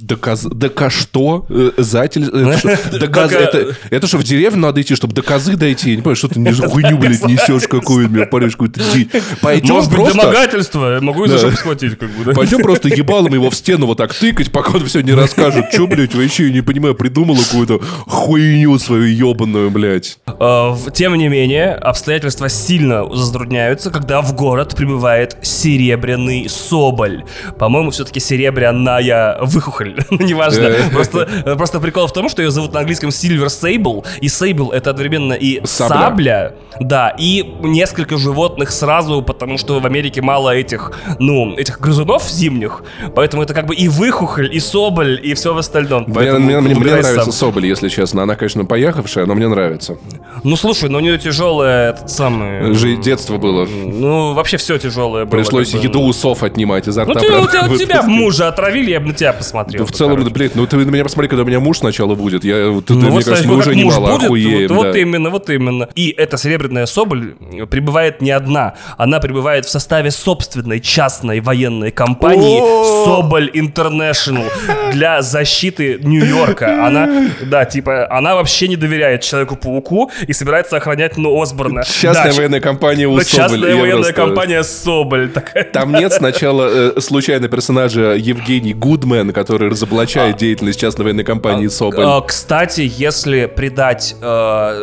[0.00, 1.46] доказ, дока что?
[1.48, 2.24] Э, Затель?
[2.26, 5.90] Что, доказ- Дока- это, это что, в деревню надо идти, чтобы доказы дойти?
[5.90, 6.34] Я не понимаю, что ты
[6.68, 9.08] хуйню, блядь, несешь какую-то, мне паришь какую-то дичь.
[9.40, 10.18] Пойдем Может быть, просто...
[10.20, 12.32] домогательство, я могу и за схватить, как бы, да?
[12.32, 15.70] Пойдем просто ебалом его в стену вот так тыкать, пока он все не расскажет.
[15.70, 20.18] Че, блядь, вообще, я не понимаю, придумала какую-то хуйню свою ебаную, блядь.
[20.26, 27.24] Э, Тем не менее, обстоятельства сильно затрудняются, когда в город прибывает серебряный соболь.
[27.58, 29.96] По-моему, все-таки серебряная выхухоль.
[30.10, 30.70] Ну, Неважно.
[30.92, 34.90] Просто, просто прикол в том, что ее зовут на английском Silver Sable, и Sable это
[34.90, 35.96] одновременно и Сабля.
[35.98, 42.28] сабля, да, и несколько животных сразу, потому что в Америке мало этих, ну, этих грызунов
[42.30, 42.82] зимних,
[43.14, 46.04] поэтому это как бы и выхухоль, и соболь, и все в остальном.
[46.04, 47.32] Мне, Поэтому мне- мне выбирай нравится сам.
[47.32, 48.22] Соболь, если честно.
[48.22, 49.96] Она, конечно, поехавшая, но мне нравится.
[50.44, 52.45] Ну слушай, ну у нее тяжелое этот самый.
[52.74, 53.66] Же детство было.
[53.66, 55.40] Ну, вообще все тяжелое было.
[55.40, 55.86] Пришлось как бы.
[55.86, 57.20] еду у сов отнимать изо Ну, рта.
[57.20, 59.82] ты, у правда, тебя, у тебя мужа отравили, я бы на тебя посмотрел.
[59.82, 60.30] Ну, в целом, короче.
[60.32, 62.44] блядь, ну ты на меня посмотри, когда у меня муж сначала будет.
[62.44, 64.68] Я, вот, Ну, ты, вот, мне кажется, мы вот уже как муж немало будет, охуеем.
[64.68, 64.98] вот, вот да.
[64.98, 65.88] именно, вот именно.
[65.94, 67.34] И эта серебряная соболь
[67.70, 68.74] прибывает не одна.
[68.96, 73.04] Она прибывает в составе собственной частной военной компании!
[73.04, 74.44] Соболь International
[74.92, 76.86] для защиты Нью-Йорка.
[76.86, 81.84] Она, да, типа, она вообще не доверяет Человеку-пауку и собирается охранять ну, Осборна.
[81.84, 83.24] Частная Да, военная компания у Соболь.
[83.24, 85.30] частная военная компания Соболь.
[85.30, 85.64] Такая.
[85.64, 92.04] Там нет сначала э, случайно персонажа Евгений Гудмен, который разоблачает деятельность частной военной компании Соболь.
[92.04, 94.24] Э, Кстати, если придать э,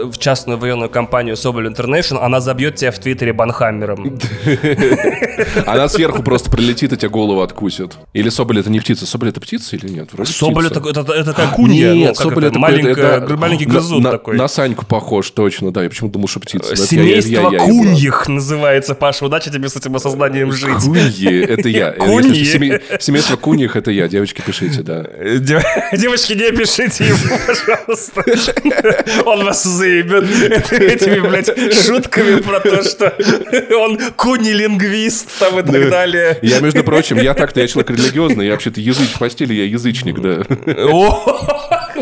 [0.05, 4.19] в частную военную компанию Соболь Интернешнл, она забьет тебя в Твиттере банхаммером.
[5.65, 7.93] Она сверху просто прилетит и тебе голову откусит.
[8.13, 9.05] Или Соболь это не птица?
[9.05, 10.09] Соболь это птица или нет?
[10.25, 14.37] Соболь это, это, это как кунья, Нет, ну, Соболь это, маленький грызун на, такой.
[14.37, 15.83] На Саньку похож, точно, да.
[15.83, 16.73] Я почему думал, что птица.
[16.73, 16.85] Это
[17.49, 19.25] Семейство я- я- я- куньих называется, Паша.
[19.25, 20.83] Удачи тебе с этим осознанием жить.
[20.83, 21.91] Куньи, это я.
[21.99, 22.79] Куньи.
[22.99, 24.07] Семейство куньих, это я.
[24.07, 25.05] Девочки, пишите, да.
[25.17, 28.23] Э, дев- Девочки, не пишите ему, пожалуйста.
[29.25, 30.23] Он вас заебет
[30.71, 31.47] этими, блядь,
[31.85, 33.13] шутками про то, что
[33.77, 36.37] он куни-лингвист там и так далее.
[36.41, 40.19] Я, между прочим, я так-то, я человек религиозный, я вообще-то языч в постели, я язычник,
[40.19, 40.43] да.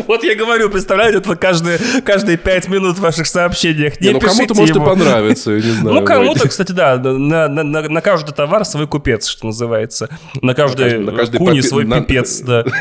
[0.06, 4.00] Вот я говорю, представляете, это каждые, каждые пять минут в ваших сообщениях.
[4.00, 5.96] Не, Не, ну кому-то может и понравится, я не знаю.
[6.00, 10.08] Ну, кому-то, кстати, да, на, на- на- на каждый товар свой купец, что называется.
[10.40, 12.64] На каждый, На каждый куни попе- свой на- пипец, да.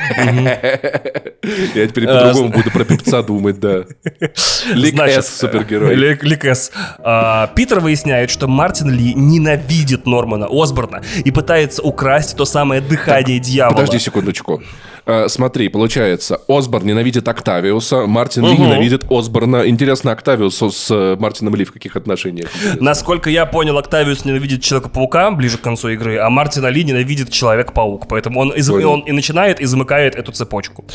[1.76, 3.84] Я теперь по-другому буду про певца думать, да.
[4.74, 5.96] Лик С, супергерой.
[5.96, 6.72] Лик, С.
[7.00, 13.40] А, Питер выясняет, что Мартин Ли ненавидит Нормана Осборна и пытается украсть то самое дыхание
[13.40, 13.76] дьявола.
[13.78, 14.62] Подожди секундочку.
[15.12, 18.64] Э, Смотри, получается, Осборн ненавидит Октавиуса, Мартин Ли Угу.
[18.64, 19.68] ненавидит Осборна.
[19.68, 22.50] Интересно, Октавиус с Мартином Ли в каких отношениях?
[22.80, 28.08] Насколько я понял, Октавиус ненавидит Человека-паука ближе к концу игры, а Мартин Ли ненавидит Человек-паук.
[28.08, 30.86] Поэтому он, из- он и начинает и замыкает эту цепочку.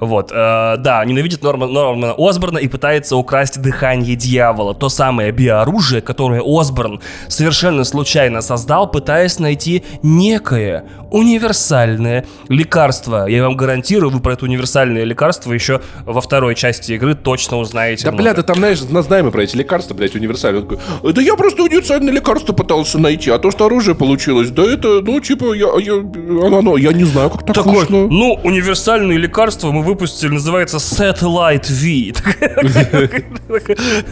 [0.00, 0.30] Вот.
[0.32, 4.74] э, да, ненавидит Нормана, Нормана Осборна и пытается украсть дыхание дьявола.
[4.74, 13.26] То самое биооружие, которое Осборн совершенно случайно создал, пытаясь найти некое универсальное лекарство.
[13.26, 18.04] Я вам гарантирую, вы про это универсальное лекарство еще во второй части игры точно узнаете.
[18.04, 18.22] Да, много.
[18.22, 20.62] бля, да там, знаешь, знаем мы про эти лекарства, блядь, универсальные.
[20.62, 24.62] Он такой, да я просто универсальное лекарство пытался найти, а то, что оружие получилось, да
[24.62, 28.06] это, ну, типа, я, я, оно, я не знаю, как так Такой, вышло.
[28.08, 32.14] ну, универсальное лекарство мы выпустили, называется Satellite V.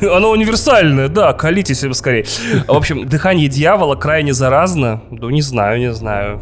[0.17, 2.27] Оно универсальное, да, колите себе скорее.
[2.67, 5.03] В общем, дыхание дьявола крайне заразно.
[5.11, 6.41] Ну, не знаю, не знаю.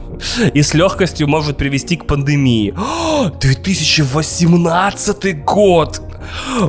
[0.54, 2.74] И с легкостью может привести к пандемии.
[2.84, 6.02] О, 2018 год!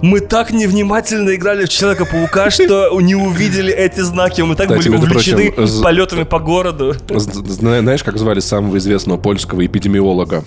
[0.02, 4.42] Мы так невнимательно играли в Человека-паука, что не увидели эти знаки.
[4.42, 6.96] Мы так Кстати, были увлечены прочим, полетами по городу.
[7.10, 10.46] Знаешь, как звали самого известного польского эпидемиолога?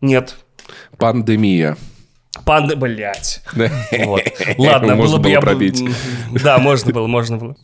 [0.00, 0.36] Нет.
[0.98, 1.76] Пандемия.
[2.44, 3.42] Панды, блядь.
[4.04, 4.22] Вот.
[4.58, 5.82] Ладно, Можно было бы я пробить.
[6.42, 7.56] Да, можно было, можно было.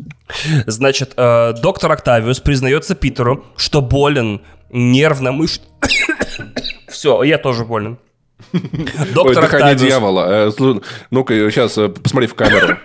[0.67, 5.61] Значит, э, доктор Октавиус признается Питеру, что болен нервно мышц.
[6.89, 7.99] Все, я тоже болен.
[8.53, 9.81] Доктор Ой, дыхание Октавиус.
[9.83, 10.27] дьявола.
[10.29, 10.53] Э,
[11.11, 12.77] Ну-ка, сейчас э, посмотри в камеру.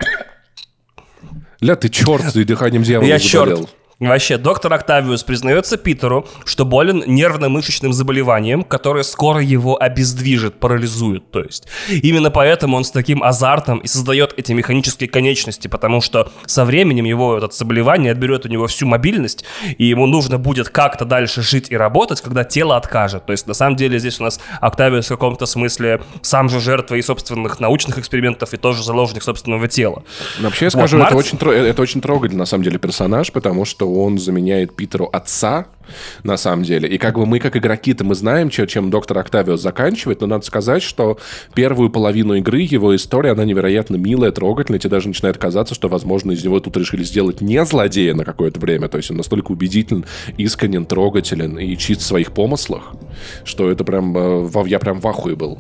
[1.59, 3.57] Ля, ты черт, ты дыханием дьявола Я заболел.
[3.57, 3.75] черт.
[4.01, 11.29] Вообще, доктор Октавиус признается Питеру, что болен нервно-мышечным заболеванием, которое скоро его обездвижит, парализует.
[11.29, 16.31] То есть, именно поэтому он с таким азартом и создает эти механические конечности, потому что
[16.47, 19.45] со временем его это заболевание отберет у него всю мобильность,
[19.77, 23.27] и ему нужно будет как-то дальше жить и работать, когда тело откажет.
[23.27, 26.95] То есть, на самом деле, здесь у нас Октавиус в каком-то смысле сам же жертва
[26.95, 30.03] и собственных научных экспериментов, и тоже заложник собственного тела.
[30.39, 32.79] Но Вообще, я Вот, скажу, это, Мартин- очень, тро- это очень трогательный, на самом деле,
[32.79, 35.67] персонаж, потому что он заменяет Питеру отца,
[36.23, 36.87] на самом деле.
[36.87, 40.83] И как бы мы, как игроки-то, мы знаем, чем доктор Октавиус заканчивает, но надо сказать,
[40.83, 41.17] что
[41.53, 44.79] первую половину игры, его история, она невероятно милая, трогательная.
[44.79, 48.59] Тебе даже начинает казаться, что, возможно, из него тут решили сделать не злодея на какое-то
[48.59, 48.87] время.
[48.87, 50.05] То есть он настолько убедителен,
[50.37, 52.93] искренен, трогателен и чист в своих помыслах,
[53.43, 54.15] что это прям...
[54.17, 55.59] э, Я прям в ахуе был.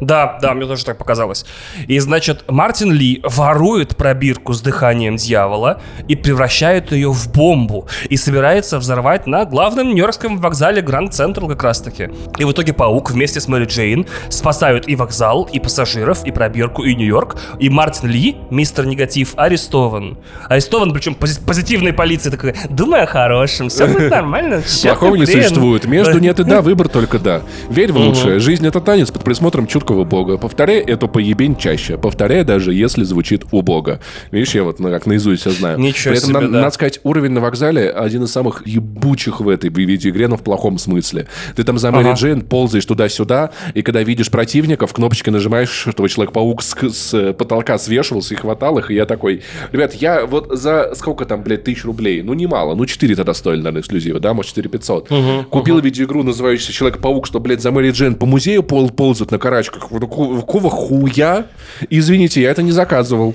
[0.00, 1.44] Да, да, мне тоже так показалось.
[1.86, 7.88] И, значит, Мартин Ли ворует пробирку с дыханием дьявола и превращает ее в бомбу.
[8.08, 12.10] И собирается взорвать на главном нью-йоркском вокзале Гранд Централ как раз-таки.
[12.38, 16.84] И в итоге Паук вместе с Мэри Джейн спасают и вокзал, и пассажиров, и пробирку,
[16.84, 17.36] и Нью-Йорк.
[17.58, 20.18] И Мартин Ли, мистер Негатив, арестован.
[20.48, 24.62] Арестован, причем пози- позитивной полиции такой, думай о хорошем, все будет нормально.
[24.82, 25.86] Плохого не блин?» существует.
[25.86, 27.42] Между нет и да, выбор только да.
[27.68, 28.38] Верь в лучшее.
[28.38, 30.38] Жизнь это танец под присмотром чуткого бога.
[30.38, 31.98] Повторяй эту поебень чаще.
[31.98, 34.00] Повторяй даже если звучит убого.
[34.30, 35.78] Видишь, я вот ну, как наизусть все знаю.
[35.78, 39.70] Ничего При этом, себе, надо сказать, уровень на вокзале один из самых ебучих в этой
[39.70, 41.26] видеоигре, но в плохом смысле.
[41.56, 42.18] Ты там за Мэри Ага.
[42.18, 48.34] Джейн ползаешь туда-сюда, и когда видишь противников, кнопочки нажимаешь, чтобы Человек-паук с, с потолка свешивался
[48.34, 52.22] и хватал их, и я такой, ребят, я вот за сколько там, блядь, тысяч рублей?
[52.22, 52.74] Ну, немало.
[52.74, 54.34] Ну, 4 тогда стоили, наверное, эксклюзивы, да?
[54.34, 55.08] Может, 4 500.
[55.50, 59.88] Купил видеоигру, называющуюся Человек-паук, что, блядь, за Мэри Джейн по музею пол ползают на карачках.
[59.88, 61.46] Какого хуя?
[61.90, 63.34] Извините, я это не заказывал.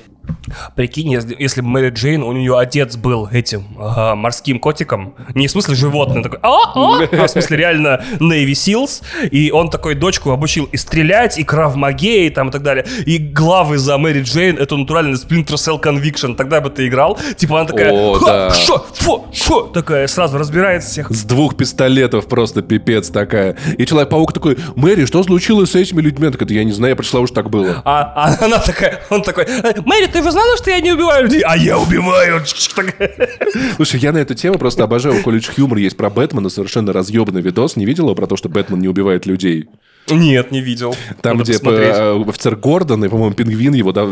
[0.76, 5.48] Прикинь, если, если бы Мэри Джейн, у нее отец был этим ага, морским котиком, не
[5.48, 9.96] в смысле животное, такой, а, а, а в смысле реально Navy Seals, и он такой
[9.96, 12.86] дочку обучил и стрелять, и кравмаге, и там и так далее.
[13.06, 17.60] И главы за Мэри Джейн, это натурально Splinter Cell Conviction, тогда бы ты играл, типа
[17.60, 18.54] она такая, О, «Ха, да.
[18.54, 21.10] шо, фу, шо», такая сразу разбирает всех.
[21.10, 23.58] С двух пистолетов просто пипец такая.
[23.78, 26.28] И Человек-паук такой, Мэри, что случилось с этими людьми?
[26.28, 27.82] Она такая, я не знаю, я пришла, уж так было.
[27.86, 29.46] А, а она такая, он такой,
[29.86, 31.42] Мэри, ты же знала, что я не убиваю людей?
[31.42, 32.42] А я убиваю.
[33.76, 35.20] Слушай, я на эту тему просто обожаю.
[35.20, 37.76] У Колледж Хьюмор есть про Бэтмена, совершенно разъебанный видос.
[37.76, 39.68] Не видела про то, что Бэтмен не убивает людей?
[40.10, 40.96] Нет, не видел.
[41.22, 41.96] Там, Надо где посмотреть.
[41.96, 44.08] э, офицер Гордон и, по-моему, пингвин его, да,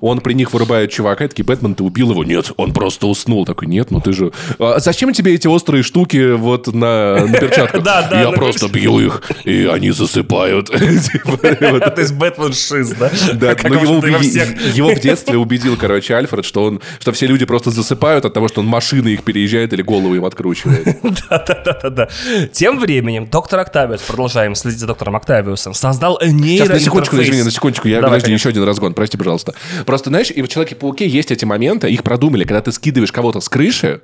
[0.00, 2.24] он при них вырубает чувака, и такие, Бэтмен, ты убил его?
[2.24, 3.44] Нет, он просто уснул.
[3.46, 4.32] Такой, нет, ну ты же...
[4.58, 7.82] «А зачем тебе эти острые штуки вот на, на перчатках?
[7.92, 10.70] Да, да, Я просто бью их, и они засыпают.
[11.12, 11.36] Типа.
[11.36, 13.10] То есть Бэтмен шиз, да?
[13.34, 18.24] Да, он его, в детстве убедил, короче, Альфред, что он, что все люди просто засыпают
[18.24, 20.98] от того, что он машины их переезжает или голову им откручивает.
[21.28, 22.08] Да-да-да-да.
[22.52, 27.28] Тем временем доктор Октавиус, продолжаем следить за доктором Октавиусом, создал Сейчас, на секундочку, нейроинтерфейс.
[27.28, 28.40] извини, на секундочку, я, Давай, подожди, конечно.
[28.40, 29.54] еще один разгон, прости, пожалуйста.
[29.86, 33.48] Просто, знаешь, и в Человеке-пауке есть эти моменты, их продумали, когда ты скидываешь кого-то с
[33.48, 34.00] крыши,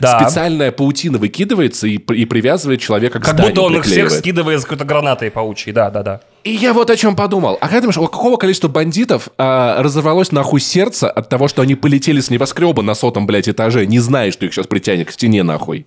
[0.00, 0.20] Да.
[0.20, 4.60] специальная паутина выкидывается и, и привязывает человека к Как зданию, будто он их всех скидывает
[4.60, 6.20] с какой-то гранатой паучьей, да-да-да.
[6.42, 7.58] И я вот о чем подумал.
[7.60, 11.74] А как думаешь, у какого количества бандитов а, разорвалось нахуй сердце от того, что они
[11.74, 15.42] полетели с небоскреба на сотом, блядь, этаже, не зная, что их сейчас притянет к стене,
[15.42, 15.84] нахуй?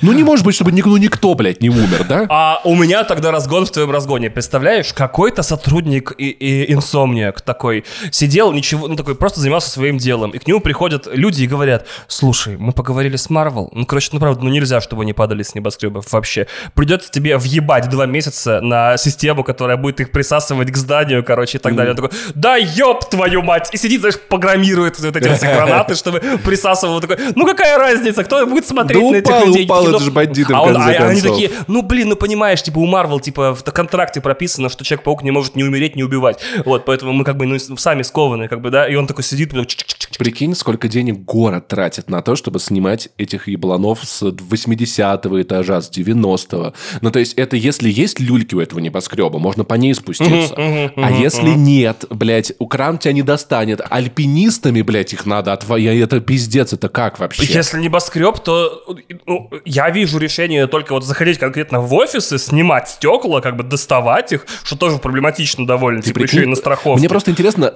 [0.00, 2.26] Ну, не может быть, чтобы ник- ну, никто, блядь, не умер, да?
[2.28, 4.30] А у меня тогда разгон в твоем разгоне.
[4.30, 10.30] Представляешь, какой-то сотрудник и, и инсомниак такой сидел, ничего, ну такой просто занимался своим делом.
[10.30, 13.70] И к нему приходят люди и говорят, слушай, мы поговорили с Марвел.
[13.72, 16.46] Ну, короче, ну правда, ну нельзя, чтобы они падали с небоскребов вообще.
[16.74, 21.60] Придется тебе въебать два месяца на систему, которая будет их присасывать к зданию, короче, и
[21.60, 21.92] так далее.
[21.92, 23.68] Он такой, да ёб твою мать!
[23.72, 27.00] И сидит, знаешь, программирует вот эти вот гранаты, чтобы присасывал.
[27.00, 29.64] Такой, ну какая разница, кто будет смотреть Да на этих упал, людей?
[29.64, 32.86] упал, это же бандиты, а, он- а они такие, ну, блин, ну понимаешь, типа у
[32.86, 36.40] Марвел, типа в контракте прописано, что Человек-паук не может не умереть, не убивать.
[36.64, 39.52] Вот, поэтому мы как бы ну, сами скованы, как бы, да, и он такой сидит,
[39.52, 40.18] чик-чик-чик-чик.
[40.18, 45.90] Прикинь, сколько денег город тратит на то, чтобы снимать этих ебланов с 80-го этажа, с
[45.90, 46.72] 90-го.
[47.00, 50.54] Ну, то есть, это если есть люльки у этого небоскреба, можно по ней спуститься.
[50.56, 53.80] а если нет, блядь, кран тебя не достанет.
[53.88, 55.98] Альпинистами, блядь, их надо отвоять.
[55.98, 57.44] Это пиздец, это как вообще?
[57.44, 58.84] Если небоскреб, то
[59.26, 64.32] ну, я вижу решение только вот заходить конкретно в офисы, снимать стекла, как бы доставать
[64.32, 67.00] их, что тоже проблематично довольно, Ты типа прикинь, еще и на страховке.
[67.00, 67.72] Мне просто интересно,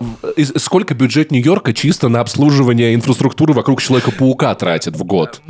[0.57, 5.41] сколько бюджет Нью-Йорка чисто на обслуживание инфраструктуры вокруг Человека-паука тратит в год.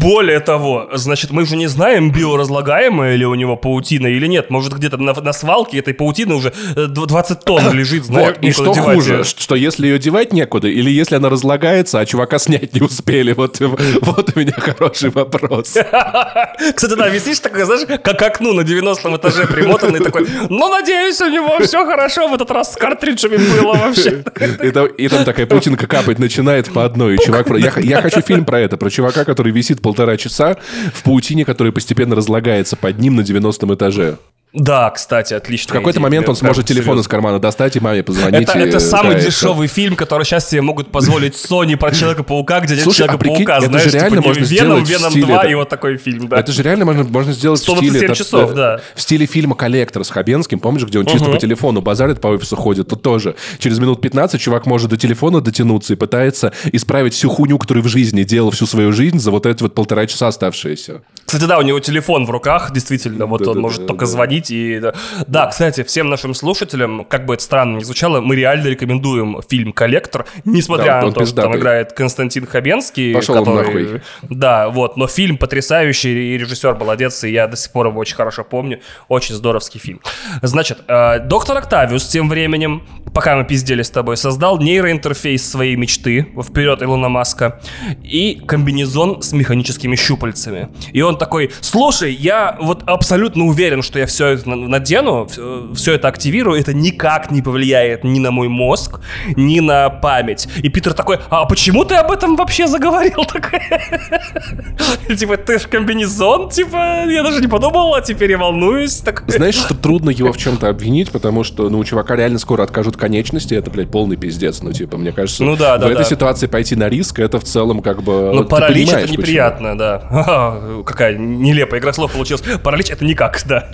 [0.00, 4.50] Более того, значит, мы же не знаем, биоразлагаемая ли у него паутина или нет.
[4.50, 8.44] Может, где-то на, на свалке этой паутины уже э, дв- 20 тонн лежит, знаешь, Вот,
[8.44, 9.24] и что девать хуже, её.
[9.24, 13.32] что если ее девать некуда, или если она разлагается, а чувака снять не успели?
[13.32, 15.68] Вот, вот у меня хороший вопрос.
[16.74, 21.28] Кстати, да, висишь такой, знаешь, как окну на 90 этаже примотанный такой, ну, надеюсь, у
[21.28, 24.24] него все хорошо в этот раз с картриджами было вообще.
[24.62, 27.14] И там, и там такая паутинка капать начинает по одной.
[27.14, 30.56] И чувак, про- я, я хочу фильм про это, про чувака, который висит полтора часа
[30.94, 34.18] в паутине, которая постепенно разлагается под ним на 90 этаже.
[34.54, 35.74] Да, кстати, отлично.
[35.74, 38.48] В какой-то момент он сможет телефон из кармана достать и маме позвонить.
[38.48, 42.74] Это, это самый да, дешевый фильм, который сейчас себе могут позволить Sony про Человека-паука, где
[42.74, 43.58] нет Слушай, а прикинь, Человека-паука.
[43.58, 45.96] это Знаешь, же реально типа, можно Веном, сделать Веном стиле 2 это- и вот такой
[45.98, 46.38] фильм, да.
[46.38, 48.14] Это же реально можно, можно сделать в 127 стиле...
[48.14, 48.80] часов, э, да.
[48.94, 52.56] В стиле фильма «Коллектор» с Хабенским, помнишь, где он чисто по телефону базарит по офису
[52.56, 52.88] ходит?
[52.88, 53.34] Тут тоже.
[53.58, 57.88] Через минут 15 чувак может до телефона дотянуться и пытается исправить всю хуйню, которую в
[57.88, 61.02] жизни делал всю свою жизнь за вот эти вот полтора часа оставшиеся.
[61.26, 64.10] Кстати, да, у него телефон в руках, действительно, вот он может только да.
[64.38, 64.80] Звонить и...
[65.26, 65.46] Да.
[65.46, 70.26] кстати, всем нашим слушателям, как бы это странно ни звучало, мы реально рекомендуем фильм «Коллектор»,
[70.44, 73.84] несмотря Да, на то, что там играет Константин Хабенский, Пошел который...
[73.84, 74.02] нахуй.
[74.22, 78.16] Да, вот, но фильм потрясающий, и режиссер молодец, и я до сих пор его очень
[78.16, 80.00] хорошо помню, очень здоровский фильм.
[80.42, 82.82] Значит, э, доктор Октавиус тем временем,
[83.14, 87.60] пока мы пиздели с тобой, создал нейроинтерфейс своей мечты, вперед Илона Маска,
[88.02, 90.68] и комбинезон с механическими щупальцами.
[90.92, 95.28] И он такой, слушай, я вот абсолютно уверен, что я все это на- надену,
[95.74, 99.00] все это активирую, это никак не повлияет ни на мой мозг,
[99.36, 100.48] ни на память.
[100.62, 103.24] И Питер такой, а почему ты об этом вообще заговорил?
[105.16, 109.02] Типа, ты ж комбинезон, типа, я даже не подумал, а теперь я волнуюсь.
[109.26, 112.96] Знаешь, что трудно его в чем-то обвинить, потому что, ну, у чувака реально скоро откажут
[112.96, 114.62] конечности, это, блядь, полный пиздец.
[114.62, 116.04] Ну, типа, мне кажется, Ну да, в да, этой да.
[116.04, 118.32] ситуации пойти на риск, это в целом как бы...
[118.34, 119.18] Ну, паралич это почему.
[119.18, 120.56] неприятно, да.
[120.86, 122.42] Какая нелепая игра слов получилась.
[122.62, 123.68] Паралич это никак, да.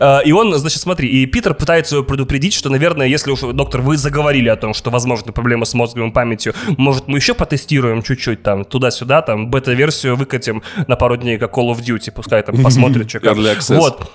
[0.00, 3.80] А, И он, значит, смотри, и Питер пытается его предупредить, что, наверное, если уж, доктор,
[3.80, 8.42] вы заговорили о том, что возможны проблемы с мозговой памятью, может, мы еще потестируем чуть-чуть
[8.42, 13.08] там, туда-сюда, там, бета-версию выкатим на пару дней, как Call of Duty, пускай там посмотрит,
[13.10, 13.36] что как.
[13.80, 14.10] Вот.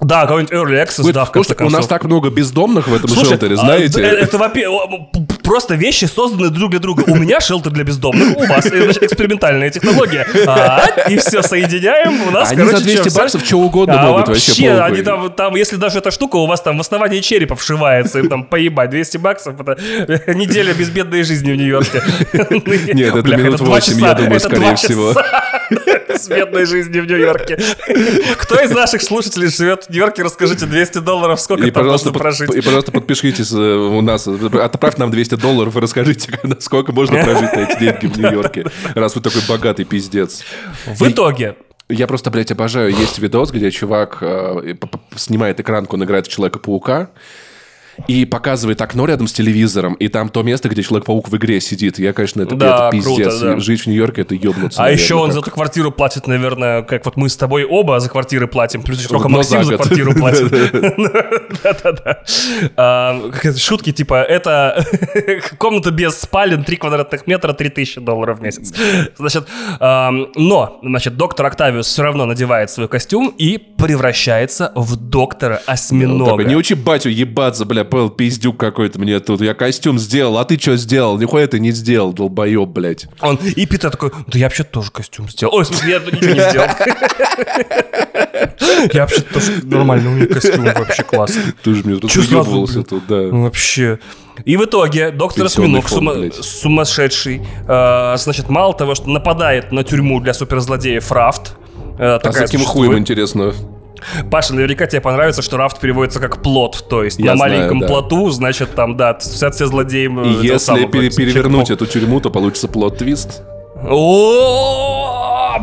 [0.00, 1.88] Да, какой-нибудь Early Access, Вы- да, в конце что у нас концов.
[1.88, 4.00] так много бездомных в этом Слушай, шелтере, а, знаете?
[4.00, 4.64] д- это, п-
[5.44, 7.04] просто вещи созданы друг для друга.
[7.06, 10.26] У меня шелтер для бездомных, у вас значит, экспериментальная технология.
[10.46, 12.28] А, и все соединяем.
[12.28, 14.80] У нас, Они короче, за 200 чё, всё- баксов что угодно а могут вообще вообще,
[14.80, 18.28] они там, там, если даже эта штука у вас там в основании черепа вшивается, им
[18.28, 19.76] там поебать, 200 баксов, это
[20.34, 22.02] неделя безбедной жизни в Нью-Йорке.
[22.94, 25.14] Нет, это минут два 8, я часа, думаю, это скорее всего.
[26.08, 27.58] Безбедной жизни в Нью-Йорке.
[28.38, 32.22] Кто из наших слушателей живет в Нью-Йорке, расскажите, 200 долларов сколько И там можно под-
[32.22, 32.54] прожить?
[32.54, 34.26] и, пожалуйста, подпишитесь э, у нас.
[34.28, 39.14] Отправьте нам 200 долларов и расскажите, сколько можно прожить на эти деньги в Нью-Йорке, раз
[39.16, 40.42] вы такой богатый пиздец.
[40.86, 41.56] В итоге,
[41.88, 42.90] Я просто, блядь, обожаю.
[42.90, 44.74] Есть видос, где чувак э,
[45.16, 47.10] снимает экранку, он играет в Человека-паука,
[48.08, 51.98] и показывает окно рядом с телевизором, и там то место, где Человек-паук в игре сидит.
[51.98, 53.14] Я, конечно, это, Да, это пиздец.
[53.28, 53.60] круто, да.
[53.60, 54.80] Жить в Нью-Йорке— это ебнуться.
[54.80, 55.34] а наверное, еще он как.
[55.34, 58.98] за эту квартиру платит, наверное, как вот мы с тобой оба за квартиры платим, плюс
[58.98, 60.50] еще сколько Но Максим за за квартиру платит.
[61.62, 62.22] Да-да-да.
[62.76, 64.84] А, Шутки типа, это
[65.58, 68.72] комната без спален, 3 квадратных метра, 3000 долларов в месяц.
[69.16, 69.46] Значит,
[69.80, 76.44] но, значит, доктор Октавиус все равно надевает свой костюм и превращается в доктора такой, осьминога.
[76.44, 79.40] не учи батю ебаться, бля, Пэл, пиздюк какой-то мне тут.
[79.40, 81.18] Я костюм сделал, а ты что сделал?
[81.18, 83.06] Нихуя ты не сделал, долбоеб, блядь.
[83.20, 85.54] Он, и Питер такой, да я вообще тоже костюм сделал.
[85.56, 86.68] Ой, в смысле, я ничего не сделал.
[88.92, 91.52] Я вообще тоже нормально, у меня костюм вообще классный.
[91.62, 93.16] Ты же мне разъебывался тут, да.
[93.16, 93.98] Ну, Вообще.
[94.44, 100.20] И в итоге доктор Осьминог, сума- сумасшедший, э, значит, мало того, что нападает на тюрьму
[100.20, 101.52] для суперзлодеев Рафт,
[101.98, 102.88] э, А такая каким существует.
[102.90, 103.52] хуем, интересно?
[104.30, 107.80] Паша, наверняка тебе понравится, что рафт переводится как плот, то есть Я на знаю, маленьком
[107.80, 107.86] да.
[107.86, 110.06] плоту, значит, там, да, все, все злодеи.
[110.06, 111.72] э, И этого если пере- перевернуть Человека-паука.
[111.72, 112.68] эту тюрьму, то получится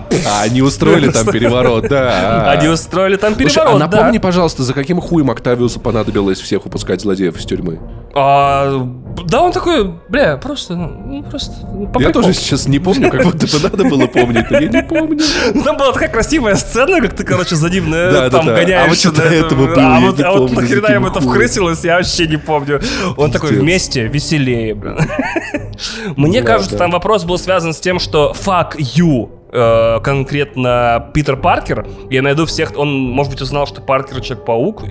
[0.10, 0.26] пф.
[0.28, 2.52] А они устроили там переворот, да.
[2.52, 4.24] Они устроили там Слушай, переворот, а напомни, да.
[4.24, 7.80] пожалуйста, за каким хуем Октавиусу понадобилось всех выпускать злодеев из тюрьмы?
[8.20, 8.88] А,
[9.26, 12.26] да, он такой, бля, просто, ну, просто ну, по Я приколу.
[12.26, 15.20] тоже сейчас не помню, как будто бы надо было помнить, но я не помню.
[15.54, 17.92] Ну, Там была такая красивая сцена, как ты, короче, за ним
[18.32, 18.86] там гоняешься.
[18.86, 22.28] А вот что этого было, А вот, а вот нахрена им это вкрысилось, я вообще
[22.28, 22.82] не помню.
[23.18, 24.98] Он такой, вместе веселее, блин.
[26.16, 31.88] Мне кажется, там вопрос был связан с тем, что fuck you э, конкретно Питер Паркер.
[32.10, 34.84] Я найду всех, он, может быть, узнал, что Паркер Человек-паук.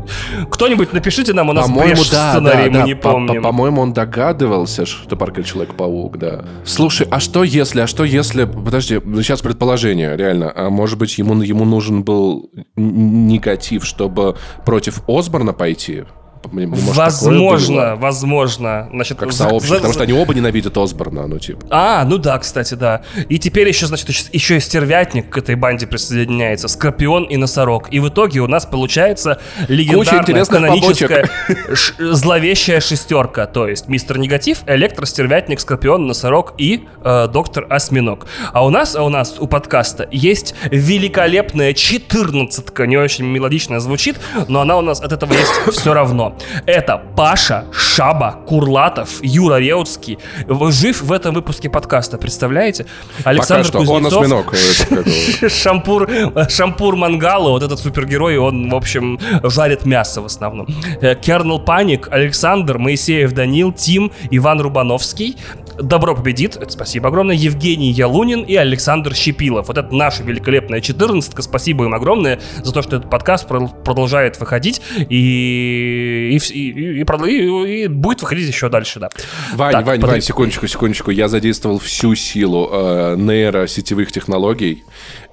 [0.51, 2.83] Кто-нибудь напишите нам, у нас По-моему, да, сценарии, да, мы да.
[2.85, 3.43] не По- по- помним.
[3.43, 6.45] По-моему, он догадывался, что Паркер Человек-паук, да.
[6.65, 8.45] Слушай, а что если, а что если...
[8.45, 10.53] Подожди, сейчас предположение, реально.
[10.55, 16.05] А может быть, ему, ему нужен был негатив, чтобы против Осборна пойти?
[16.53, 18.89] Может, возможно, возможно.
[18.93, 21.67] Значит, Как сообщество, за- потому что они оба ненавидят Осборна, ну, типа.
[21.71, 23.03] А, ну да, кстати, да.
[23.29, 27.93] И теперь еще, значит, еще, и стервятник к этой банде присоединяется, Скорпион и Носорог.
[27.93, 31.29] И в итоге у нас получается легендарная каноническая
[31.99, 33.47] зловещая шестерка.
[33.47, 38.27] То есть Мистер Негатив, Электро, Стервятник, Скорпион, Носорог и э, Доктор Осьминог.
[38.53, 44.17] А у нас, а у нас у подкаста есть великолепная четырнадцатка, не очень мелодично звучит,
[44.49, 46.36] но она у нас от этого есть все равно.
[46.67, 50.19] Это Паша, Шаба, Курлатов, Юра Реутский.
[50.49, 52.87] Жив в этом выпуске подкаста, представляете?
[53.25, 54.23] Александр Пока что он Кузнецов.
[54.23, 54.51] осьминог.
[54.51, 55.49] как его.
[55.49, 56.09] Шампур,
[56.49, 60.67] Шампур Мангала, вот этот супергерой, он, в общем, жарит мясо в основном.
[61.01, 65.37] Э, Кернел Паник, Александр, Моисеев Данил, Тим, Иван Рубановский.
[65.79, 69.69] Добро победит, спасибо огромное, Евгений Ялунин и Александр Щепилов.
[69.69, 71.43] Вот это наша великолепная четырнадцатка.
[71.43, 74.81] Спасибо им огромное за то, что этот подкаст продолжает выходить
[75.11, 79.11] и, и, и- и и- и будет выходить еще дальше, да.
[79.55, 80.13] Вань, Так, Вань, подожди.
[80.13, 81.11] Вань, секундочку, секундочку.
[81.11, 84.83] Я задействовал всю силу э, нейросетевых технологий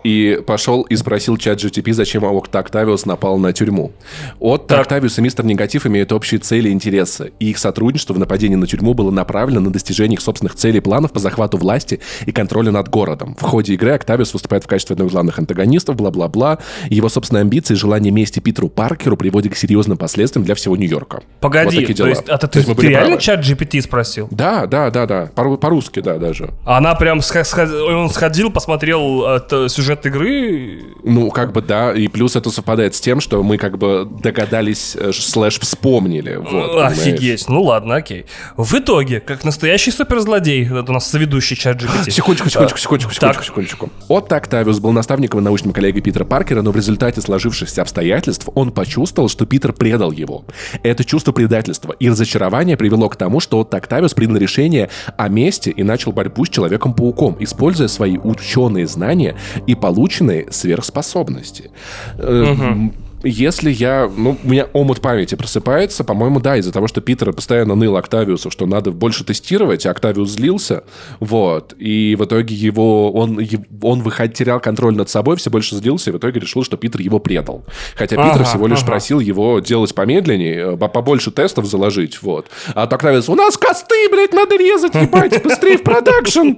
[0.04, 3.91] и пошел и спросил чат GTP, зачем Отто Октавиус напал на тюрьму.
[4.39, 4.82] Отто Так.
[4.82, 8.68] Октавиус и Мистер Негатив имеют общие цели и интересы, и их сотрудничество в нападении на
[8.68, 12.72] тюрьму было направлено на достижение их собственных целей и планов по захвату власти и контроля
[12.72, 13.36] над городом.
[13.39, 16.60] В ходе игры Октавиус выступает в качестве одного из главных антагонистов, бла-бла-бла.
[16.89, 21.16] Его собственные амбиции и желание мести Питеру Паркеру приводят к серьезным последствиям для всего Нью-Йорка.
[21.18, 23.22] Вот Погоди, такие то есть, а ты, То есть ты реально правы.
[23.22, 24.28] чат GPT спросил?
[24.32, 25.30] Да, да, да, да.
[25.36, 26.51] По- По-русски, да, даже.
[26.66, 30.79] Она прям он сходил, посмотрел э, т- сюжет игры.
[31.03, 34.95] Ну, как бы да, и плюс это совпадает с тем, что мы как бы догадались,
[34.95, 36.35] э, слэш вспомнили.
[36.35, 36.97] Вот, понимаешь?
[36.97, 37.49] Офигеть.
[37.49, 38.25] Ну ладно, окей.
[38.57, 42.11] В итоге, как настоящий суперзлодей, это у нас соведущий чат GPT.
[42.11, 43.43] Секундочку, секундочку, секундочку, Так.
[43.43, 43.89] секундочку, секундочку.
[44.07, 48.71] Отто Октавиус был наставником и научным коллегой Питера Паркера, но в результате сложившихся обстоятельств он
[48.71, 50.45] почувствовал, что Питер предал его.
[50.83, 55.69] Это чувство предательства и разочарования привело к тому, что Отто Октавиус принял решение о мести
[55.69, 59.35] и начал борьбу с Человеком-пауком, используя свои ученые знания
[59.67, 61.69] и полученные сверхспособности.
[62.17, 62.93] М,
[63.24, 64.09] Если я...
[64.15, 68.51] Ну, у меня омут памяти просыпается, по-моему, да, из-за того, что Питер постоянно ныл Октавиусу,
[68.51, 70.84] что надо больше тестировать, а Октавиус злился,
[71.19, 73.11] вот, и в итоге его...
[73.11, 73.39] Он,
[73.82, 77.01] он выход, терял контроль над собой, все больше злился, и в итоге решил, что Питер
[77.01, 77.63] его предал.
[77.95, 78.88] Хотя Питер Ага, всего лишь ага.
[78.88, 82.47] просил его делать помедленнее, э, по- побольше тестов заложить, вот.
[82.76, 86.49] А то Октавиус, у нас косты, блядь, надо резать, ебать, быстрее в продакшн!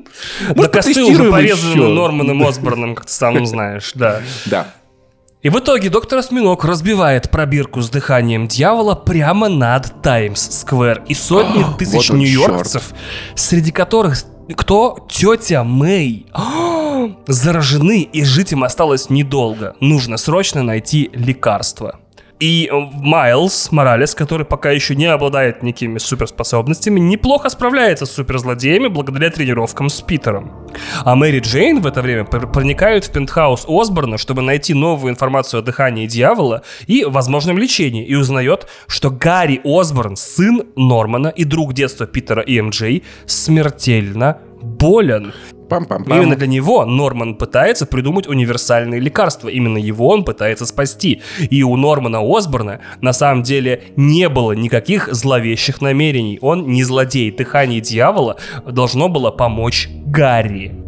[0.55, 4.22] Да косты уже порезаны еще?» Норманом Осборном, как ты сам знаешь, да.
[4.45, 4.74] Да.
[5.46, 11.04] И в итоге доктор Осьминог разбивает пробирку с дыханием дьявола прямо над Таймс-сквер.
[11.08, 12.96] И сотни тысяч вот нью-йоркцев,
[13.36, 14.18] среди которых
[14.58, 15.06] кто?
[15.08, 16.26] Тетя Мэй.
[17.28, 19.76] Заражены, и жить им осталось недолго.
[19.82, 22.00] Нужно срочно найти лекарство.
[22.39, 28.88] И э, Майлз Моралес, который пока еще не обладает никакими суперспособностями, неплохо справляется с суперзлодеями
[28.88, 30.51] благодаря тренировкам с Питером.
[31.03, 35.59] А Мэри Джейн в это время пр- проникает в пентхаус Осборна, чтобы найти новую информацию
[35.59, 41.73] о дыхании дьявола и возможном лечении, и узнает, что Гарри Осборн, сын Нормана и друг
[41.73, 45.33] детства Питера и МД, смертельно болен.
[45.68, 46.16] Пам-пам-пам.
[46.16, 49.49] Именно для него Норман пытается придумать универсальные лекарства.
[49.49, 51.22] Именно его он пытается спасти.
[51.49, 56.39] И у Нормана Осборна на самом деле не было никаких зловещих намерений.
[56.41, 57.32] Он не злодей.
[57.32, 60.84] Дыхание дьявола должно было помочь Гарри.